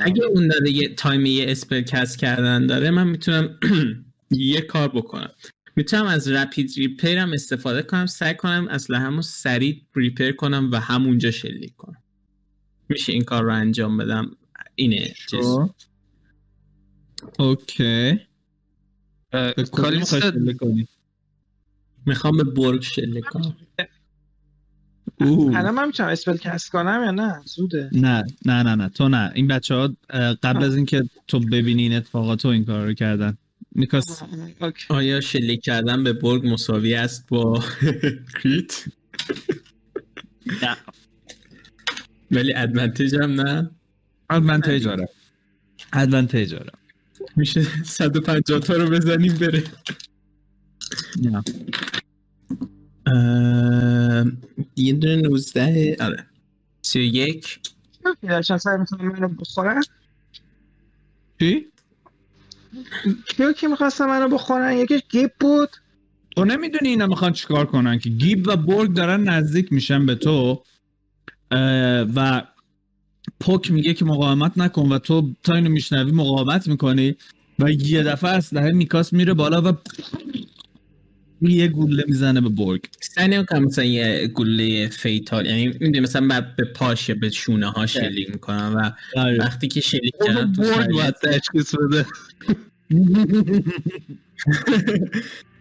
[0.00, 3.58] اگه اون داره یه time یه spell cast کردن داره من می‌تونم
[4.30, 5.30] یه کار بکنم.
[5.76, 10.80] می‌تونم از Rapid Repair م استفاده کنم سعی کنم اصلا همون سریع repair کنم و
[10.80, 12.02] همونجا شلیک کنم.
[12.88, 14.36] میشه این کار رو انجام بدم.
[14.74, 15.14] اینه.
[17.38, 18.27] OK.
[20.58, 20.88] کنی؟
[22.06, 23.56] می‌خوام به برگ شلیک کنم.
[25.20, 27.90] الان من می‌تونم spell cast کنم یا نه؟ زوده.
[27.92, 28.88] نه نه نه نه.
[28.88, 29.32] تو نه.
[29.34, 29.96] این بچه ها
[30.42, 33.38] قبل از اینکه تو ببینی این اتفاقات تو این کار رو کردن.
[33.74, 34.22] میکاس.
[34.88, 37.64] آیا شلیک کردن به برگ مساوی است با
[38.42, 38.84] crit؟
[40.62, 40.76] نه.
[42.30, 43.70] ولی advantage هم نه؟
[44.30, 45.08] advantage آره.
[45.92, 46.72] advantage آره.
[47.36, 49.64] میشه 150 تا رو بزنیم بره.
[51.22, 51.42] نه.
[54.76, 56.26] یه دونه 19 آره.
[56.82, 57.60] 31
[58.06, 59.82] OK، داشتم سعی می‌کنم منو بخورن.
[61.40, 61.66] چی؟
[63.28, 65.68] کیو که می‌خواستم منو بخورن؟ یکیش گیب بود.
[66.36, 68.10] تو نمی‌دونی اینا می‌خوان چیکار کنن که.
[68.10, 70.62] گیب و برگ دارن نزدیک میشن به تو.
[72.16, 72.42] و
[73.40, 77.16] پوک میگه که مقاومت نکن و تو تا اینو میشنوی مقاومت می‌کنی
[77.58, 79.72] و یه دفعه اسلحه میکاس میره بالا و
[81.40, 82.84] یه گوله می‌زنه به برگ.
[83.00, 87.86] سعی نمی‌کنم مثلا یه گوله fatal یعنی می‌دونی مثلا بعد به پاش به شونه ها
[87.86, 88.92] شلیک می‌کنم و
[89.38, 92.06] وقتی که شلیک کردم تو برگ باید تشخیص بده.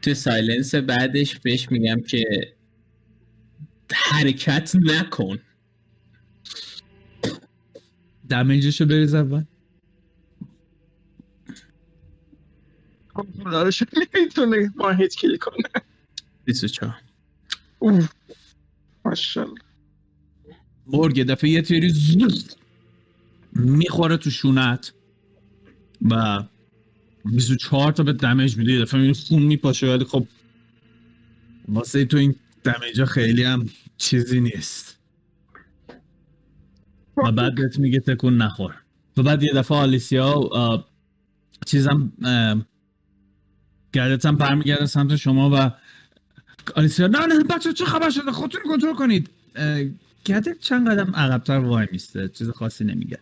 [0.01, 2.53] تو سایلنس بعدش بهش میگم که
[3.93, 5.39] حرکت نکن.
[8.29, 9.43] دمیجشو بریز اول.
[13.13, 13.83] خب دارش
[14.15, 15.55] نمی‌تونه ما هیچ کلی کنه.
[16.45, 16.95] 24
[17.79, 18.09] اوه.
[19.05, 19.61] ماشاءالله.
[20.87, 22.55] برگ یه دفعه یه تیری زوز
[23.53, 24.93] می‌خوره تو شونت
[26.01, 26.43] و
[27.25, 28.71] 24 تا به دمیج میده.
[28.71, 30.27] یه دفعه می‌بینی خون میپاشه ولی خب
[31.67, 34.96] واسه تو این دمیجا خیلی هم چیزی نیست.
[37.17, 38.75] و بعد بهت میگه تکون نخور.
[39.17, 40.49] و بعد یه دفعه آلیسیا
[41.65, 42.13] چیزم
[43.93, 45.71] گردت هم برمیگرده سمت شما و
[46.75, 49.29] آلیسیا نه نه بچه چه خبر شده؟ خودتون رو کنترل کنید.
[50.25, 53.19] گردت چند قدم عقبتر وای میسته؟ چیز خاصی نمیگه.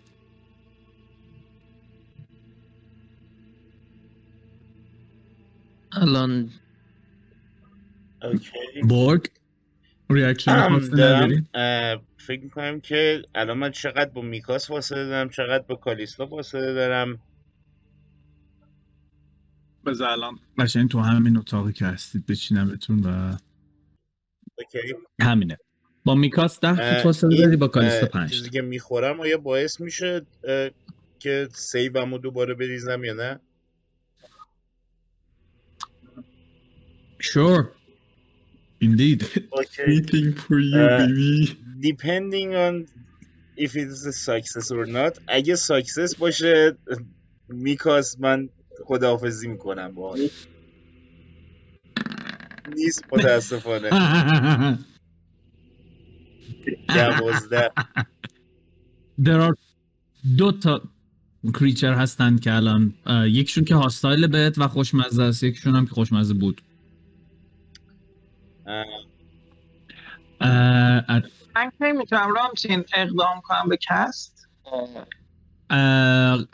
[5.92, 6.50] الان
[8.24, 8.82] OK.
[8.90, 9.30] برگ؟
[10.10, 11.44] reaction نداری؟
[12.18, 17.20] فکر می‌کنم که الان من چقدر با میکاس فاصله دارم چقدر با کالیستا فاصله دارم.
[19.86, 23.38] بذار الان قشنگ تو همین اتاقی که هستید بچینمتون و
[24.58, 24.96] OK.
[25.22, 25.58] همینه.
[26.06, 30.26] با میکاس ده فوت فاصله داری با کالیستا پنج چیزی که می‌خورم آیا باعث میشه
[31.20, 33.40] که save مو دوباره بریزم یا نه؟
[37.22, 37.66] Sure.
[38.84, 39.26] Indeed.
[39.52, 41.58] OK Anything for you Uh, baby.
[41.80, 42.74] depending on
[43.58, 46.78] if it is a success or not اگه success باشه.
[47.50, 48.50] میکاس من
[48.86, 49.92] خداحافظی می‌کنم.
[49.92, 50.18] با
[52.76, 53.90] نیست متاسفانه.
[56.88, 57.72] دوازده.
[59.22, 59.54] There are
[60.38, 60.82] دو تا
[61.54, 62.94] creature هستن که الان
[63.28, 66.62] یکشون که hostile بهت و خوشمزه است یکشون هم که خوشمزه بود.
[71.56, 74.48] من کی می‌تونم رامتین اقدام کنم به cast؟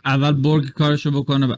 [0.05, 1.57] اول برگ کارشو بکنه ب-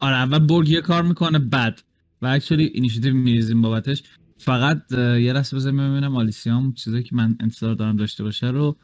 [0.00, 1.82] آره اول برگ یه کار می‌کنه بعد.
[2.22, 4.02] و اکچولی اینیشیتیو میریزیم بابتش.
[4.38, 8.76] فقط یه لحظه بذار ببینم آلیسیام چیزایی که من انتظار دارم داشته باشه رو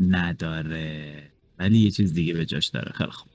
[0.00, 1.32] نداره.
[1.58, 2.92] ولی یه چیز دیگه به جاش داره.
[2.92, 3.32] خیلی خوب.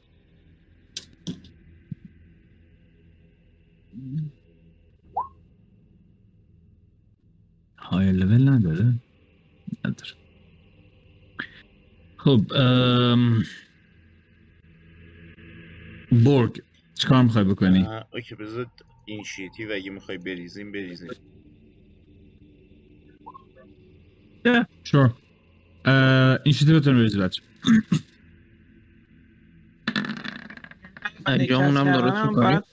[7.92, 8.94] های لول نداره
[9.86, 10.12] نداره
[12.18, 13.44] خب ام...
[16.12, 16.62] برگ
[16.96, 18.68] چکار می‌خوای بکنی؟ اوکی بذار
[19.06, 21.10] این شیتی و اگه می‌خوای بریزیم بریزیم
[24.46, 25.10] yeah, sure.
[25.10, 25.90] uh,
[26.44, 27.42] این شیتی بتون بریزی بچه
[31.26, 32.72] اگه اونم درست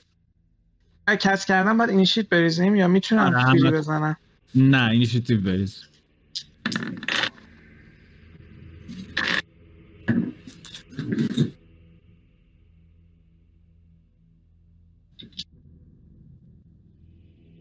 [1.21, 4.16] کس کردم باید این شیت بریزیم یا می‌تونم فیری بزنم
[4.55, 5.84] نه اینیشیتیو بریز.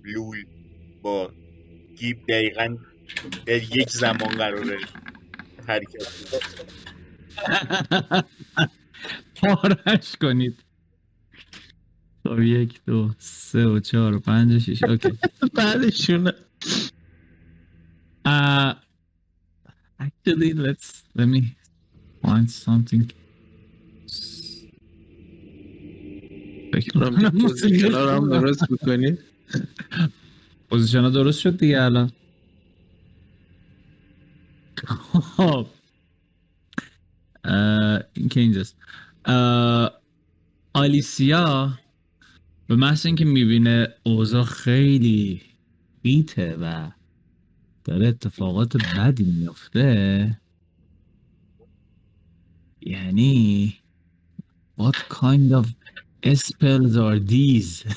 [0.03, 0.45] لول
[1.01, 1.31] با
[1.97, 2.77] گیب دقیقا
[3.45, 4.77] در یک زمان قراره
[5.67, 6.07] حرکت.
[9.41, 10.63] پارش کنید.
[12.23, 15.11] خب یک دو سه و چهار و پنج و شیش OK.
[15.55, 16.31] بعدشون
[18.25, 18.73] Uh,
[20.27, 21.41] actually, let's let me
[22.21, 23.13] find something.
[28.31, 29.17] درست می‌کنی.
[30.69, 32.11] position ها درست شد دیگه الان.
[35.37, 35.67] خب.
[38.13, 38.75] این که اینجاست.
[40.73, 41.79] آلیسیا
[42.67, 45.41] به محض اینکه می‌بینه اوضاع خیلی
[46.01, 46.91] بیته و
[47.87, 50.41] داره اتفاقات بدی میفته
[52.81, 53.73] یعنی
[54.79, 55.65] What kind of
[56.47, 57.95] spells are these?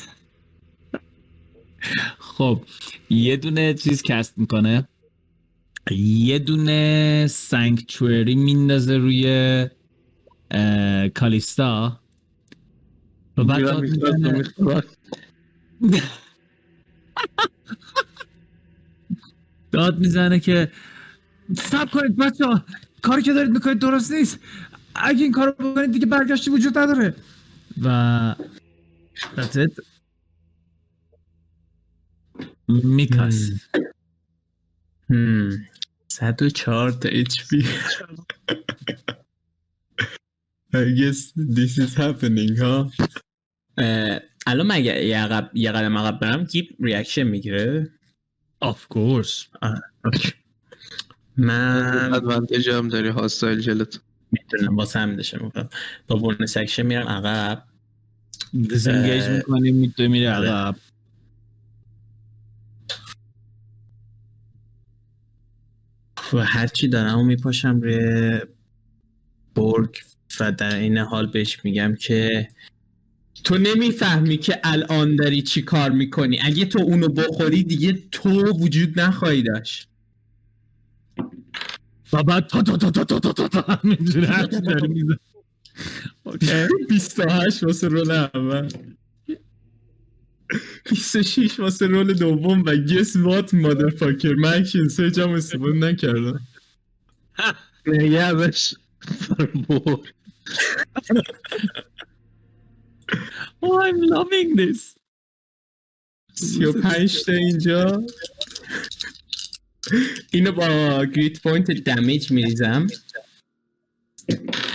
[2.18, 2.64] خب
[3.11, 4.88] یه دونه چیز کست می‌کنه.
[5.91, 9.68] یه دونه سانکچوری میندازه روی
[11.14, 12.01] کالیستا.
[13.36, 13.62] و بعد
[19.73, 20.73] داد می‌زنه که
[21.57, 22.64] سب کنید بچه ها.
[23.03, 24.39] کاری که دارید می‌کنید درست نیست.
[24.95, 27.14] اگه این کارو بکنید دیگه برگشتی وجود نداره.
[27.83, 28.35] و
[29.37, 29.85] That's it.
[32.68, 33.51] میکاس.
[35.11, 35.53] Hmm.
[36.09, 37.64] 104 تا HP.
[40.75, 42.93] I guess this is happening ها
[43.79, 45.05] اه، الان مگه
[45.55, 47.93] یه قدم عقب برم گیب ریاکشن می‌گیره؟
[48.65, 49.47] Of course.
[51.37, 54.01] من ادوانتج هم داری هاستایل جلت
[54.33, 55.69] می‌تونم واسه همین داشتم می‌کنم
[56.07, 57.65] با بونس اکشن میرم عقب.
[58.53, 59.37] دیسنگیج اه.
[59.37, 60.49] می‌کنی می‌تونی میری آره.
[60.49, 60.77] عقب.
[66.33, 68.41] و هرچی دارم و میپاشم روی
[69.55, 69.97] برگ
[70.41, 72.49] و در این حال بهش میگم که
[73.45, 76.38] تو نمی‌فهمی که الان داری چی کار می‌کنی.
[76.43, 79.88] اگه تو اونو بخوری دیگه تو وجود نخواهی داشت.
[82.12, 85.16] و بعد تا تا تا تا تا تا تا تا همینجوری هرچی داری میزن
[86.23, 86.68] okay.
[86.88, 88.68] 28 واسه roll اول.
[90.91, 96.41] 26 واسه roll دوم و guess what motherfucker من action surge هم استفاده نکردم.
[97.86, 98.74] نگهش
[99.68, 100.12] بور
[103.63, 104.97] Oh I'm loving this.
[106.35, 108.03] 35 تا اینجا.
[110.33, 112.87] اینو با great weapon damage میریزم.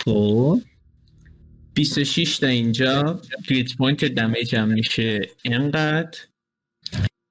[0.06, 0.62] خب.
[1.74, 6.20] 26 تا اینجا great weapon damage هم میشه اینقدر.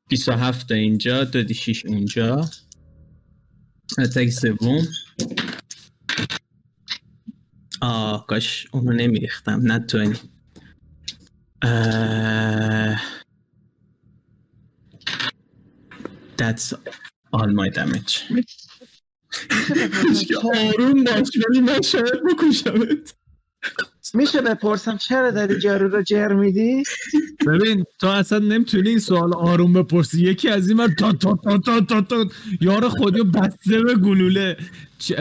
[0.08, 2.50] 27 تا اینجا دو D 6 اونجا.
[3.98, 4.86] attack سوم
[7.80, 9.60] آه کاش اونو نمیریختم.
[9.62, 10.16] نه تو این
[11.64, 12.94] Uh,
[16.36, 16.74] that's
[17.32, 18.24] all my damage.
[20.28, 23.14] که آروم باش ولی من شاید بکشمت
[24.14, 26.82] میشه بپرسم چرا داری جارو رو جر میدی؟
[27.46, 30.22] ببین تو اصلا نمی‌تونی این سوال آروم بپرسی.
[30.22, 32.26] یکی از این ور تا تا تا تا تا تا
[32.60, 34.56] یار خودی رو بسته به گلوله.
[34.98, 35.12] چ-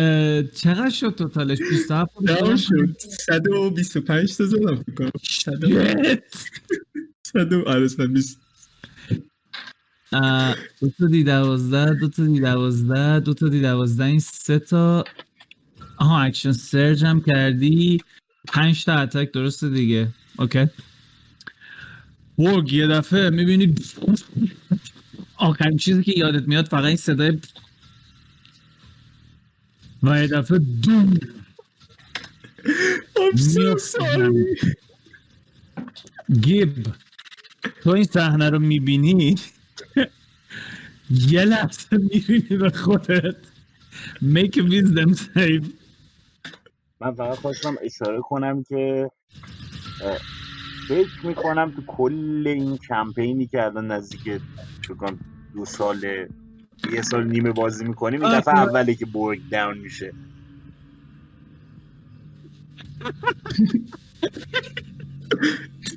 [0.55, 2.89] چقدر شد توتالش؟ 27 تمام شد.
[3.27, 5.11] 125 تا زدم فکر کنم.
[5.23, 6.23] 100
[7.33, 8.39] 100 آره 120
[10.11, 14.59] اه، دو تا D دوازده دو تا D دوازده دو تا D دوازده این سه
[14.59, 15.03] تا.
[15.97, 18.01] آها action surge هم کردی.
[18.47, 20.07] پنج تا attack درسته دیگه.
[20.37, 20.67] okay.
[22.37, 23.75] برگ یه دفعه می‌بینی
[25.35, 27.39] آخرین چیزی که یادت میاد فقط این صدای
[30.03, 31.13] و یه دفعه دوم.
[33.15, 34.75] I'm so میفته sorry.
[36.41, 36.87] گیب
[37.81, 39.35] تو این صحنه رو می‌بینی؟
[41.09, 43.35] یه لحظه می‌بینی به خودت.
[44.21, 45.82] Make a wisdom save.
[47.03, 49.11] من فقط خواستم اشاره کنم که
[50.87, 54.41] فکر می‌کنم تو کل این کمپینی که الان نزدیک
[54.99, 55.19] کنم
[55.53, 56.03] دو سال
[56.93, 58.59] یه سال نیمه بازی می‌کنیم این دفعه.
[58.59, 60.13] اولی که برگ داون میشه.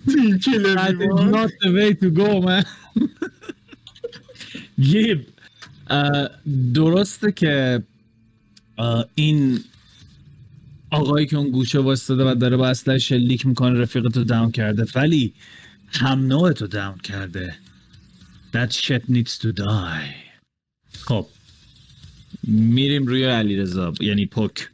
[0.06, 2.64] That is not the way to go man.
[4.90, 5.26] گیب
[5.90, 6.28] اه،
[6.74, 7.82] درسته که
[8.78, 9.60] اه، این
[10.90, 14.86] آقایی که اون گوشه واسطه و داره با اصلا شلیک می‌کنه رفیقتو داون کرده.
[14.94, 15.34] ولی
[15.88, 17.54] هم نوعتو داون کرده.
[18.52, 20.14] That shit needs to die.
[20.92, 21.26] خب.
[22.44, 24.70] میریم روی علیرضا یعنی پوک.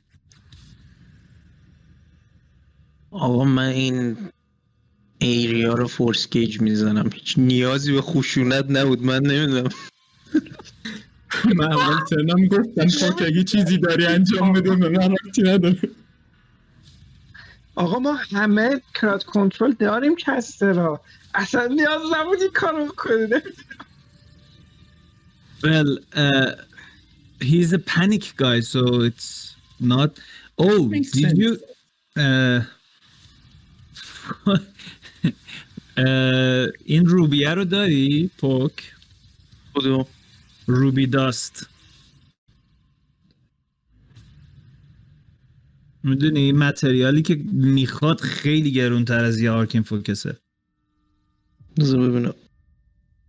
[3.10, 4.16] آقا من این
[5.18, 7.10] ایریا رو فورس گیج می‌زنم.
[7.14, 9.02] هیچ نیازی به خشونت نبود.
[9.02, 9.68] من نمی‌دونم.
[11.56, 15.78] من اول ترنم گفتم پاک اگه چیزی داری انجام بده به من ربطی نداره
[17.74, 21.00] آقا ما همه کرات کنترل داریم کسته را
[21.34, 23.42] اصلا نیاز نبود این کارو بکنید
[25.62, 26.52] Well, uh,
[27.40, 30.18] he's a panic guy, so it's not.
[30.58, 31.38] Oh, Makes did sense.
[31.38, 31.50] you?
[32.16, 32.60] Uh,
[35.96, 38.92] uh, این ruby ه رو داری پوک
[39.74, 40.06] کدوم
[40.66, 41.68] ruby dust
[46.02, 50.38] می‌دونی material ی که می‌خواد خیلی گرونتر از یه arcane focus ه
[51.78, 52.34] بذار ببینم.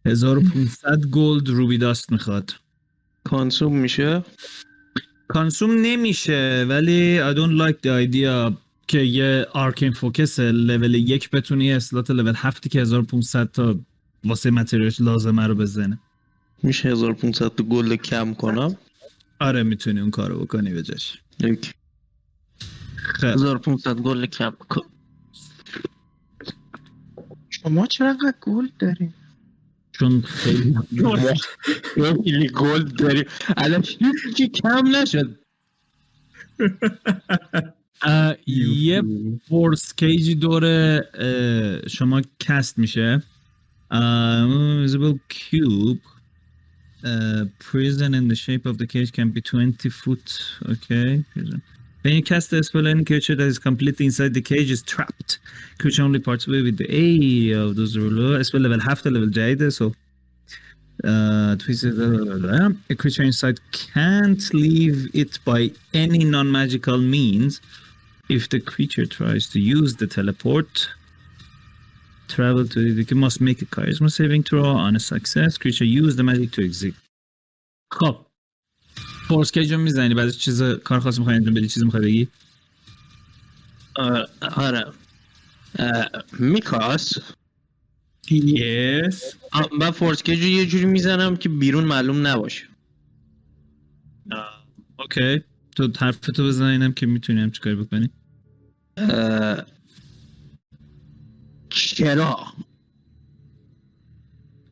[0.06, 2.56] 1500 gold ruby dust می‌خواد.
[3.24, 4.24] consume میشه؟
[5.28, 8.54] consume نمیشه ولی I don't like the idea
[8.88, 13.80] که یه arcane focus level یک بتونی slot level هفتی که 1500 تا
[14.24, 16.00] واسه material ش لازمه رو بزنه.
[16.64, 18.78] میشه 1500 تا gold کم کنم؟
[19.40, 21.74] آره می‌تونی اون کارو بکنی بجاش یک
[22.96, 24.82] خیلی 1500 gold کم کن
[27.50, 29.14] شما چرا gold داریم
[29.92, 33.26] چون خیلی گل داری.
[33.58, 33.84] الان
[34.26, 35.40] هیچی کم نشد.
[38.78, 39.04] یه
[39.48, 40.64] فورس کیجی دور
[41.88, 43.24] شما کست میشه.
[43.92, 46.13] اه، visible cube.
[47.04, 50.42] Uh, prison in the shape of the cage can be 20 foot.
[50.70, 51.24] Okay.
[51.34, 51.62] Prison.
[52.04, 55.40] When you cast a spell, any creature that is completely inside the cage is trapped.
[55.80, 59.12] Creature only parts way with the A of those rules A spell level half the
[59.12, 59.94] level Jade, so.
[61.04, 62.00] Uh, twisted,
[62.90, 67.62] a creature inside can't leave it by any non magical means.
[68.30, 70.90] If the creature tries to use the teleport,
[72.36, 76.26] travel to the must make a charisma saving throw on a success creature use the
[76.30, 76.96] magic to exit.
[77.92, 78.26] خب.
[79.28, 82.28] فورس کیج رو می‌زنی بعد چیز کار خاص می‌خوای انجام بدی چیزی می‌خوای بگی؟
[83.96, 84.86] آره آره.
[86.40, 87.14] میکاس.
[88.32, 89.36] یس
[89.80, 92.66] من فورس کیج رو یه جوری می‌زنم که بیرون معلوم نباشه.
[95.00, 95.42] اوکی
[95.76, 98.10] تو حرفتو بزن اینم که می‌تونی هم چیکار بکنی.
[101.74, 102.54] چرا؟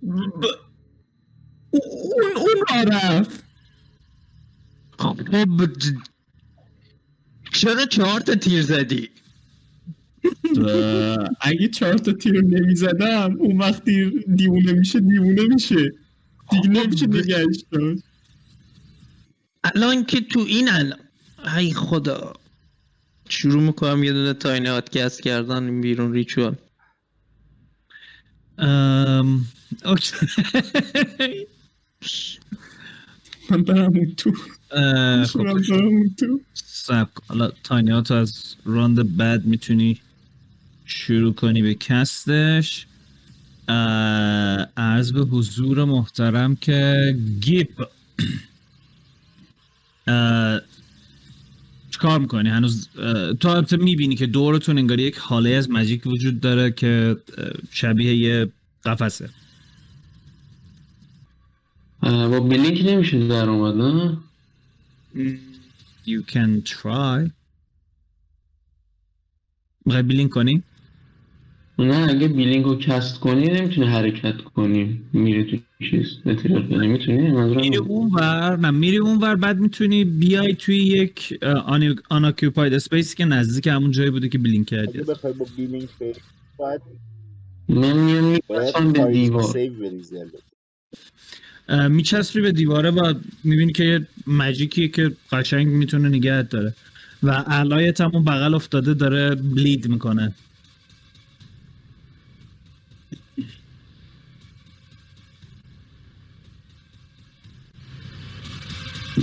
[0.02, 0.32] اون
[2.38, 3.44] اون را رفت
[5.00, 5.18] خب
[5.80, 6.10] د-
[7.54, 9.10] چرا چهار تا تیر زدی؟
[11.42, 15.92] اگه چهار تا تیر نمی‌زدم اون وقتی دیوونه میشه دیوونه میشه.
[16.52, 18.04] دیگه نمیشه نگهش داشت.
[19.64, 21.00] الان که تو این الان
[21.58, 22.34] ای خدا.
[23.30, 26.58] شروع می‌کنم یه دونه تاین هاتکست کردن بیرون ریچوال.
[28.62, 29.46] ام،
[29.86, 30.14] اوکی
[33.50, 34.34] من برم اون تو
[36.54, 40.02] سب حالا تاینیا تو از راند بعد می‌تونی
[40.86, 42.86] شروع کنی به کستش
[44.78, 47.70] عرض به حضور محترم که گیب
[52.02, 52.90] چیکار می‌کنی؟ هنوز
[53.40, 57.18] تو البته می‌بینی که دورتون انگار یک حاله از مجیک وجود داره که
[57.72, 58.50] شبیه یه
[58.86, 59.30] قفسه.
[62.02, 64.18] با blink نمیشه در اومد نه؟
[66.06, 67.32] You can try.
[69.86, 70.64] می‌خوای blink کنی؟
[71.82, 75.02] نه اگه blink رو cast کنی نمی‌تونی حرکت کنی.
[75.14, 75.58] میره تو
[75.90, 81.40] چیز ethereal plane می‌تونی؟ میری اونور؟ نه میری اونور بعد می‌تونی بیای توی یک
[82.10, 85.00] unoccupied space ی که نزدیک همون جایی بوده که blink کردی.
[85.00, 85.88] اگه بخوای با بیلینگ
[86.58, 86.82] باید
[87.70, 89.56] من میام میپسم به دیوار.
[91.90, 93.14] میچسبی به دیواره و
[93.44, 96.74] می‌بینی که یه مجیکیه که قشنگ می‌تونه نگهت داره.
[97.24, 100.34] و علایت هم اون بغل افتاده داره بلید می‌کنه.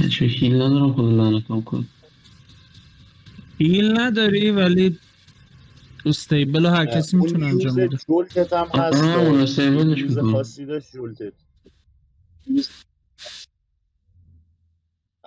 [0.07, 1.87] چه هیل ندارم خود لعنتم کن.
[3.59, 4.99] هیل نداری ولی
[6.07, 7.99] استیبل هر کسی می‌تونه انجام بده.
[8.09, 9.05] جولتت هم هست.
[9.05, 10.33] آه، اون استیبلش یوز می‌کنم.
[10.33, 11.33] خاصی داشت جولتت.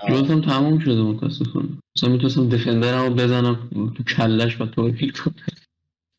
[0.10, 1.70] جولتم تموم شده متاسفانه.
[1.98, 5.36] مثلا می‌تونستم دفندرم رو بزنم تو کلش و تو هیل کنم.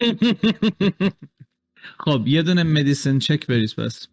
[2.04, 4.08] خب یه دونه مدیسن چک بریز پس.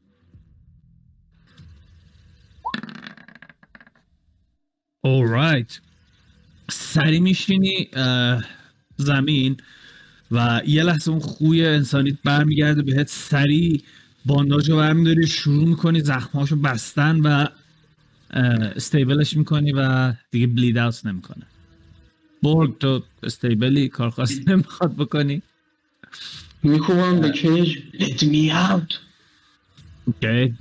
[5.08, 5.80] Alright
[6.72, 7.90] سری میشینی
[8.98, 9.58] زمین
[10.32, 13.84] و یه لحظه اون خوی انسانیت برمیگرده بهت سری
[14.26, 17.48] بانداج رو برمیداری شروع می‌کنی زخمهاشو بستن و
[18.76, 21.46] استیبلش می‌کنی و دیگه بلید اوت نمی‌کنه.
[22.44, 25.42] برگ تو استیبلی کار خاصی نمی‌خواد بکنی.
[26.64, 27.78] میکوبم به کیج.
[27.78, 28.96] Let me out.
[30.06, 30.54] اوکی.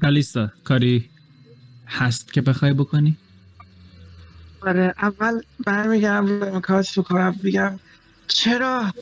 [0.00, 1.10] کالیستا کاری
[1.86, 3.16] هست که بخوای بکنی؟
[4.60, 7.80] آره اول برمیگردم روی امکانات رو کنم بگم
[8.28, 8.92] چرا؟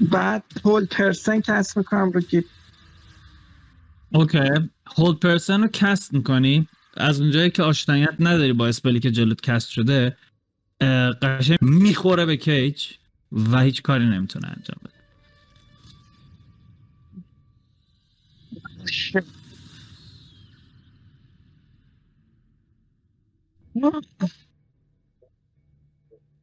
[0.00, 2.44] بعد پول پرسن کسب می‌کنم رو گیت
[4.12, 4.38] اوکی
[4.96, 9.70] هولد پرسن رو کست می‌کنی؟ از اونجایی که آشنایت نداری با اسپلی که جلوت کست
[9.70, 10.16] شده
[11.22, 12.86] قشنگ می‌خوره به کیج
[13.32, 14.91] و هیچ کاری نمی‌تونه انجام بده.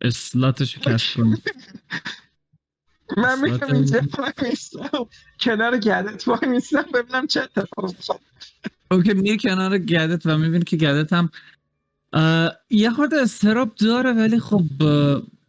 [0.01, 1.23] اسلاتش رو کست کن
[3.17, 4.89] من صورت- اینجا وای میستم.
[5.41, 8.13] کنار گردت وای میستم ببینم چه اتفاق میفته
[8.91, 11.29] اوکی میری کنار گدت و می‌بینی که گدت هم
[12.69, 14.63] یه خورده استراب داره ولی خب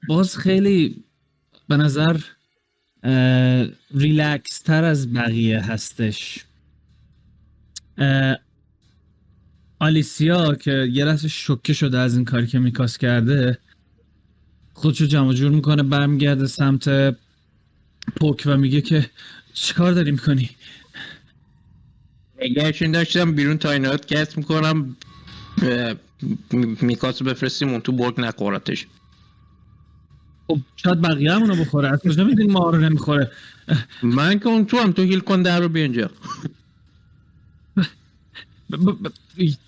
[0.09, 1.05] باز خیلی
[1.69, 2.21] به نظر
[3.95, 6.45] ریلکس تر از بقیه هستش.
[9.79, 13.59] آلیسیا که یه لحظه شوکه شده از این کاری که میکاس کرده
[14.75, 17.17] خودشو جمع جور می‌کنه برمیگرده سمت
[18.17, 19.11] پوک و میگه که
[19.55, 20.51] چیکار داری می‌کنی؟
[22.43, 24.97] نگهشون داشتم بیرون tiny hut cast می‌کنم
[26.83, 28.87] میکاسو بفرستیم اون تو برگ نخورتش
[30.47, 33.33] خب شاید بقیه همونو بخوره از کجا می‌دونی ما رو نمی‌خوره.
[34.03, 36.07] من که اون تو هم تو heal کن در رو بیا اینجا.
[36.07, 36.60] ب- ب- ب-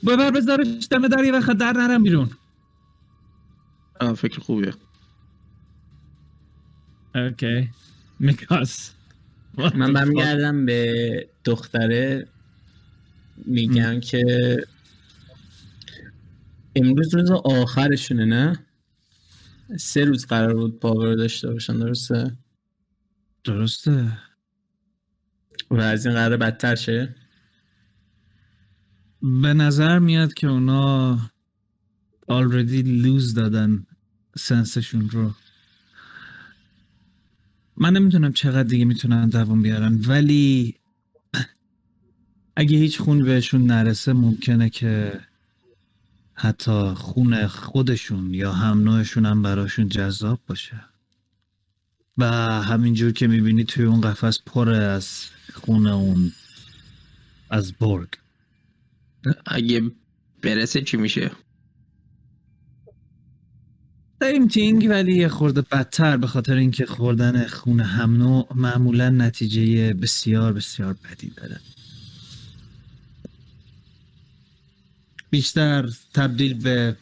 [0.07, 2.31] ببر بذارش دم در یه وقت در نرم بیرون.
[4.17, 4.75] فکر خوبیه.
[7.15, 7.71] okay.
[8.19, 8.91] میکاس.
[9.75, 12.29] من برمیگردم به دختره.
[13.37, 14.57] میگم که
[16.77, 18.67] امروز روز آخرشونه نه؟
[19.79, 22.37] سه روز قرار بود پاور داشته باشن درسته؟
[23.45, 24.19] درسته.
[25.71, 27.15] و از این قرار بدتر شه؟
[29.23, 31.19] به نظر میاد که اونا
[32.31, 33.87] already لوز دادن
[34.37, 35.35] سنسشون رو.
[37.77, 40.75] من نمی‌تونم چقدر دیگه می‌تونن دوام بیارن ولی
[42.57, 45.21] اگه هیچ خون بهشون نرسه ممکنه که
[46.35, 50.81] حتی خون خودشون یا هم نوعشون هم براشون جذاب باشه.
[52.19, 52.27] و
[52.63, 55.25] همینجور که می‌بینی توی اون قفس پره از
[55.55, 56.33] خون اون
[57.51, 58.22] از برگ.
[59.47, 59.83] اگه
[60.43, 61.31] برسه چی میشه؟
[64.23, 69.95] سیم تینگ ولی یه خورده بدتر به خاطر اینکه خوردن خون هم نوع معمولا نتیجه
[69.95, 71.61] بسیار بسیار بدی داره.
[75.31, 76.97] بیشتر تبدیل به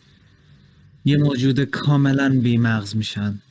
[1.04, 3.42] یه موجود کاملا بیمغز میشن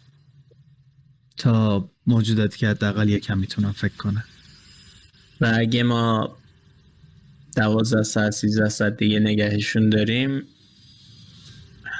[1.37, 4.23] تا موجوداتی که حداقل یکم می‌تونن فکر کنن.
[5.41, 6.38] و اگه ما
[7.55, 10.43] دوازده ساعت سیزده ساعت دیگه نگهشون داریم.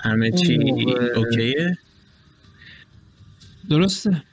[0.03, 1.77] همه چی موقع- اوکیه؟
[3.69, 4.23] درسته.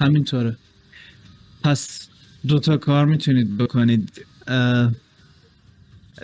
[0.00, 0.56] همینطوره.
[1.62, 2.08] پس
[2.48, 4.26] دوتا کار می‌تونید بکنید.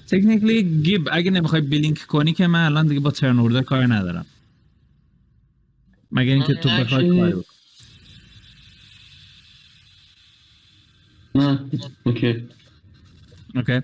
[0.07, 4.27] تکنیکلی گیب اگه نمی‌خوای بلینک کنی که من الان دیگه با ترن اوردر کار ندارم.
[6.13, 7.45] مگر اینکه تو بخوای کاری بکنی.
[11.35, 11.61] نه
[12.05, 12.49] okay.
[13.55, 13.81] okay.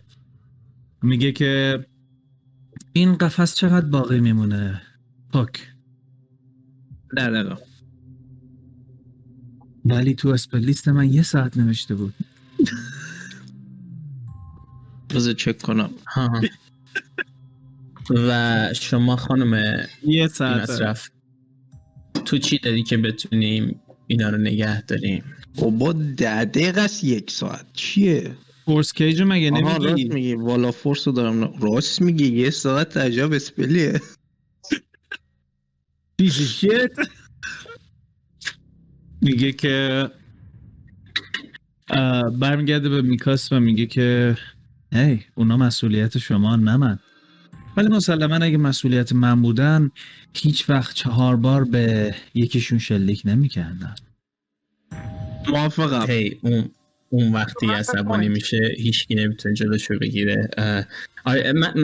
[1.02, 1.84] میگه که
[2.92, 4.82] این قفس چقدر باقی میمونه؟
[5.32, 5.72] پوک.
[7.16, 7.56] در دقیقا
[9.84, 12.14] ولی تو spell list من یه ساعت نوشته بود.
[15.14, 15.90] بذار چک کنم.
[16.06, 16.40] ها ها.
[18.10, 20.70] و شما خانم یه ساعت.
[20.70, 21.10] مصرف
[22.24, 25.24] تو چی داری که بتونیم اینا رو نگه داریم؟
[25.56, 27.66] بابا ده دقیقه است یک ساعت.
[27.72, 32.50] چیه؟ فورس کیج مگه آها راست نمیگی میگی والا فورس رو دارم راست میگی یه
[32.50, 34.00] ساعت عجب اسپلیه.
[36.30, 36.90] شیت
[39.22, 40.10] میگه که
[42.40, 44.36] برمیگرده به میکاس و میگه که
[44.92, 46.98] هی اونا مسئولیت شما نه من.
[47.76, 49.90] ولی مسلما اگه مسئولیت من بودن
[50.34, 53.94] هیچ وقت چهار بار به یکیشون شلیک نمی‌کردن.
[55.48, 56.06] موافقم.
[56.10, 56.70] هی اون
[57.12, 60.48] اون وقتی عصبانی میشه هیچکی نمی‌تونه جلوشو بگیره.
[61.24, 61.74] آره من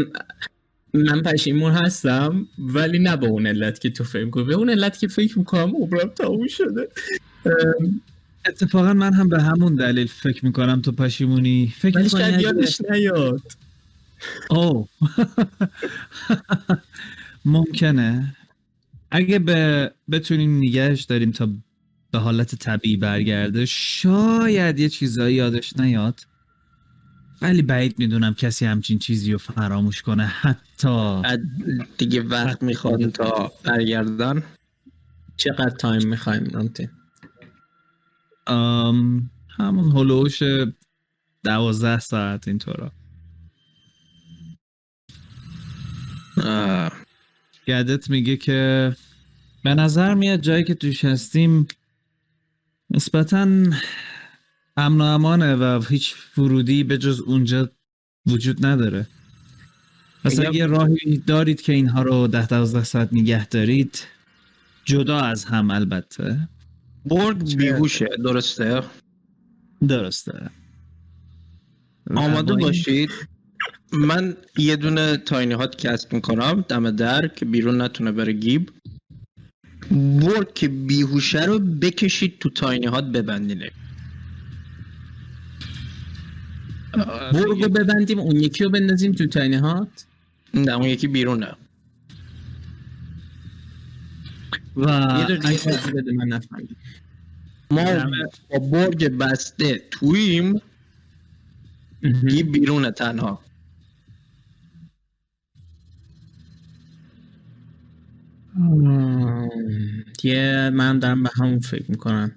[0.95, 4.45] من پشیمون هستم ولی نه به اون علت که تو فکر کنی.
[4.45, 6.89] به اون علت که فکر می‌کنم عمرم تموم شده.
[8.47, 11.75] اتفاقا من هم به همون دلیل فکر می‌کنم تو پشیمونی.
[11.79, 13.43] فکر ولی شاید یادش نیاد.
[14.51, 14.89] او
[17.45, 18.37] ممکنه.
[19.11, 21.49] اگه به بتونیم نگهش داریم تا
[22.11, 26.21] به حالت طبیعی برگرده شاید یه چیزایی یادش نیاد.
[27.43, 30.27] ولی بعید می‌دونم کسی همچین چیزی رو فراموش کنه.
[30.27, 31.23] حتی
[31.99, 34.43] دیگه وقت می‌خواد تا برگردن.
[35.37, 36.89] چقدر تایم می‌خوایم رامتین
[38.47, 40.43] ام، همون هلوش
[41.45, 42.93] دوازده ساعت اینطورا.
[47.67, 48.93] گدت میگه که
[49.65, 51.67] به نظر میاد جایی که توش هستیم
[52.91, 53.39] نسبتا
[54.77, 57.71] امن و امانه و هیچ ورودی به جز اونجا
[58.27, 59.07] وجود نداره.
[60.25, 64.05] پس اگه- راهی دارید که اینها رو ده دوازده ساعت نگه دارید
[64.85, 66.49] جدا از هم البته.
[67.07, 68.83] برگ بیهوشه درسته؟
[69.89, 70.51] درسته.
[72.17, 73.11] آماده باشید.
[73.93, 78.71] من یه دونه تاینی هات کسب می‌کنم دم در که بیرون نتونه بره گیب.
[79.91, 83.71] برگ که بیهوشه رو بکشید تو تاینی هات ببندینه.
[87.33, 90.07] برگو ببندیم اون یکی رو بندازیم تو تاینی هات.
[90.55, 91.53] نه اون یکی بیرونه.
[94.77, 96.77] و یه اگه- توضیح بده من نفهمیدم.
[97.71, 97.85] ما
[98.51, 100.61] با برگ بسته توییم.
[102.29, 103.41] گیب بیرونه تنها.
[110.23, 112.33] یه من دارم به همون فکر می‌کنم.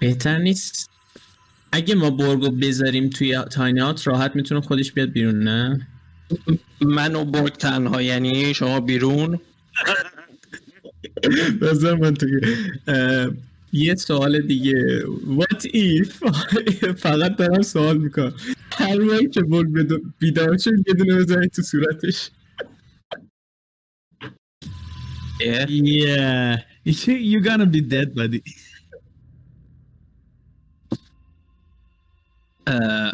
[0.00, 0.90] بهتر نیست؟
[1.72, 5.86] اگه ما برگو بذاریم توی تاینات راحت می‌تونه خودش بیاد بیرون نه؟
[6.80, 9.40] من و برگ تنها یعنی شما بیرون.
[11.60, 12.26] بذار من تو
[13.72, 15.02] یه سوال دیگه.
[15.38, 16.08] What if
[16.96, 18.34] فقط دارم سوال می‌کنم.
[18.72, 22.30] هر بار که برگ بیدار شد یه دونه بزنید تو صورتش.
[25.40, 26.58] اه، Yeah,
[27.30, 28.40] you're gonna be dead, buddy.
[32.66, 33.12] اه،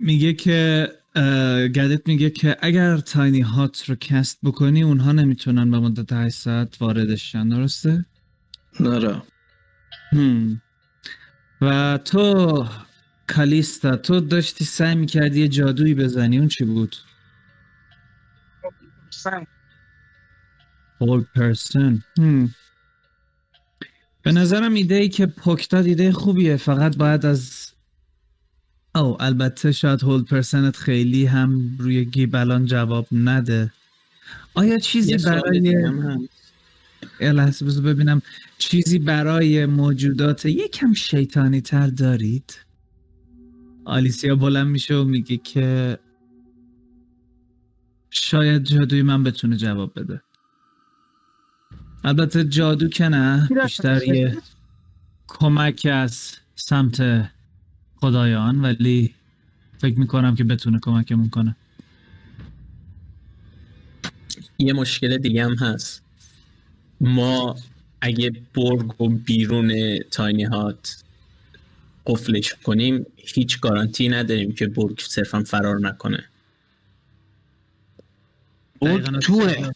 [0.00, 0.88] میگه که
[1.74, 6.82] گدت میگه که اگر تاینی هات رو کست بکنی اونها نمی‌تونن به مدت 8 ساعت
[6.82, 8.04] واردش شن درسته؟
[8.80, 9.22] نره
[10.12, 10.62] هم.
[11.60, 12.66] و تو
[13.26, 16.96] کالیستا تو داشتی سعی می‌کردی یه جادویی بزنی اون چی بود؟
[19.10, 19.46] سن.
[21.00, 22.02] Whole person.
[22.18, 22.54] هم.
[24.22, 26.56] به نظرم ایده ای که پکتا ایده خوبیه.
[26.56, 27.72] فقط باید از
[28.94, 33.72] او البته شاید هول پرسنت خیلی هم روی گیب الان جواب نده.
[34.54, 35.60] آیا چیزی برای
[37.20, 38.22] لحظه بذار ببینم.
[38.58, 42.54] چیزی برای موجودات یکم شیطانی تر دارید؟
[43.84, 45.98] آلیسیا بلند میشه و میگه که
[48.10, 50.22] شاید جادوی من بتونه جواب بده.
[52.04, 54.36] البته جادو که نه بیشتر یه
[55.26, 57.28] کمک از سمت
[57.96, 59.14] خدایان ولی
[59.78, 61.56] فکر می‌کنم که بتونه کمکمون کنه.
[64.58, 66.02] یه مشکل دیگه هم هست.
[67.00, 67.56] ما
[68.00, 71.04] اگه برگ و بیرون تاینی هات
[72.06, 76.24] قفلش کنیم هیچ گارانتی نداریم که برگ صرفا فرار نکنه.
[78.80, 79.70] برگ توه.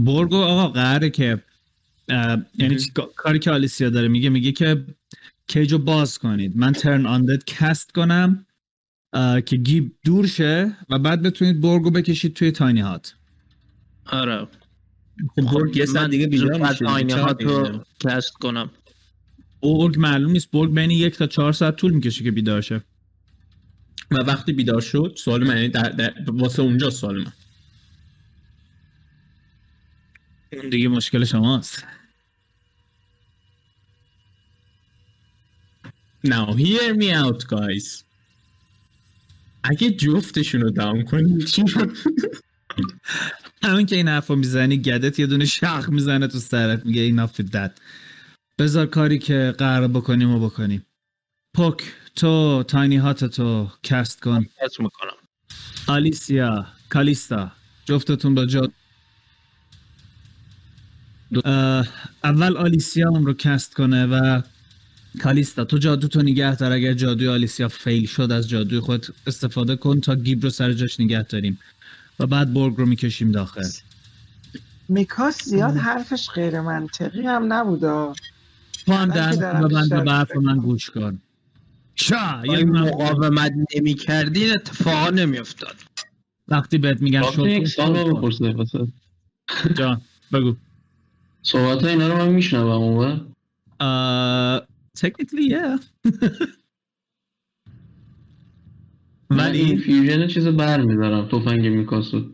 [0.00, 1.42] برگو آقا قراره که
[2.58, 2.76] یعنی
[3.16, 4.84] کاری که آلیسیا داره میگه میگه که
[5.46, 6.56] cage و باز کنید.
[6.56, 8.46] من turn undead cast کنم
[9.46, 13.14] که گیب دور شه و بعد بتونید برگو بکشید توی tiny hut
[14.06, 14.46] آره.
[15.36, 16.84] خب برگ یه ساعت دیگه بیدار میشه.
[16.84, 17.42] tiny hut.
[17.42, 18.70] رو cast کنم؟
[19.62, 20.50] برگ معلوم نیست.
[20.50, 22.80] برگ بین یک تا چهار ساعت طول می‌کشه که بیدار شه.
[24.10, 27.32] و وقتی بیدار شد سوال من یعنی در, در واسه اونجا سوال من.
[30.58, 31.86] اون دیگه مشکل شماست.
[36.26, 38.04] Now hear me out guys.
[39.64, 41.96] اگه جفتشون رو داون کنیم چی شد؟
[43.62, 47.78] همین که این حرفو می‌زنی گدت یه دونه شخ می‌زنه تو سرت میگه این دد
[48.58, 50.86] بذار کاری که قرار بکنیم و بکنیم.
[51.56, 51.82] پوک
[52.16, 54.46] تو tiny hut تو cast کن.
[55.86, 57.52] آلیسیا کالیستا
[57.84, 58.83] جفتتون با جا اه،
[62.24, 64.42] اول آلیسیا اون رو cast کنه و
[65.22, 69.76] کالیستا تو جادو تو نگه دار اگر جادوی آلیسیا fail شد از جادوی خود استفاده
[69.76, 71.58] کن تا گیب رو سر جاش نگه داریم
[72.20, 73.68] و بعد برگ رو می‌کشیم داخل.
[74.88, 78.12] میکاس زیاد حرفش غیر منطقی هم نبودا
[78.86, 81.20] تو هم من در و به حرف من گوش کن.
[81.94, 85.74] چا یه مقاومت نمی کردین اتفاقا نمی افتاد
[86.48, 87.64] وقتی بهت میگن شد
[89.74, 90.00] جان
[90.32, 90.56] بگو.
[91.46, 93.34] صحبت های اینا رو من میشنوم اون
[93.80, 94.60] Uh,
[94.96, 95.78] technically, yeah.
[99.30, 102.30] ولی این ولی فیوژن چیز بر میدارم تفنگ میکاسو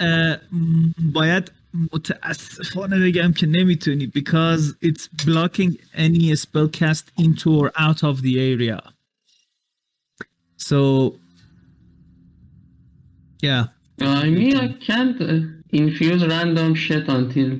[0.00, 1.52] اه، م، باید
[1.92, 8.38] متاسفانه بگم که نمی‌تونی because it's blocking any spell cast into or out of the
[8.38, 8.80] area.
[10.56, 10.78] So,
[13.42, 13.77] yeah.
[14.00, 15.40] I mean I can't uh,
[15.72, 17.58] infuse random shit until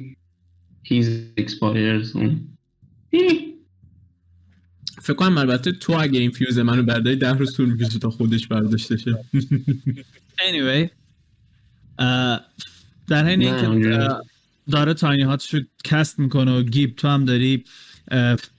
[0.82, 2.16] he's expires.
[5.02, 8.46] فکر کنم البته تو اگه این فیوز منو برداری ده روز طول می‌کشه تا خودش
[8.46, 9.14] برداشته شه.
[10.48, 10.90] Anyway,
[11.98, 12.40] اه،
[13.06, 14.08] در حین اینکه
[14.70, 17.64] داره Tiny Hut شو cast می‌کنه و گیب تو هم داری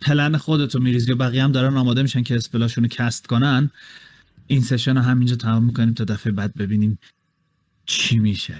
[0.01, 3.71] پلن خودتو میریزی و بقیه هم دارن آماده میشن که spell اشونو cast کنن.
[4.47, 6.99] این session رو همینجا تمام می‌کنیم تا دفعه بعد ببینیم
[7.89, 8.55] چی میشه؟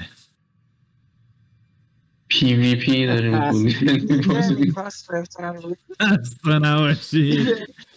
[2.30, 3.36] PvP داریم.
[6.00, 7.46] اصلا نباشی.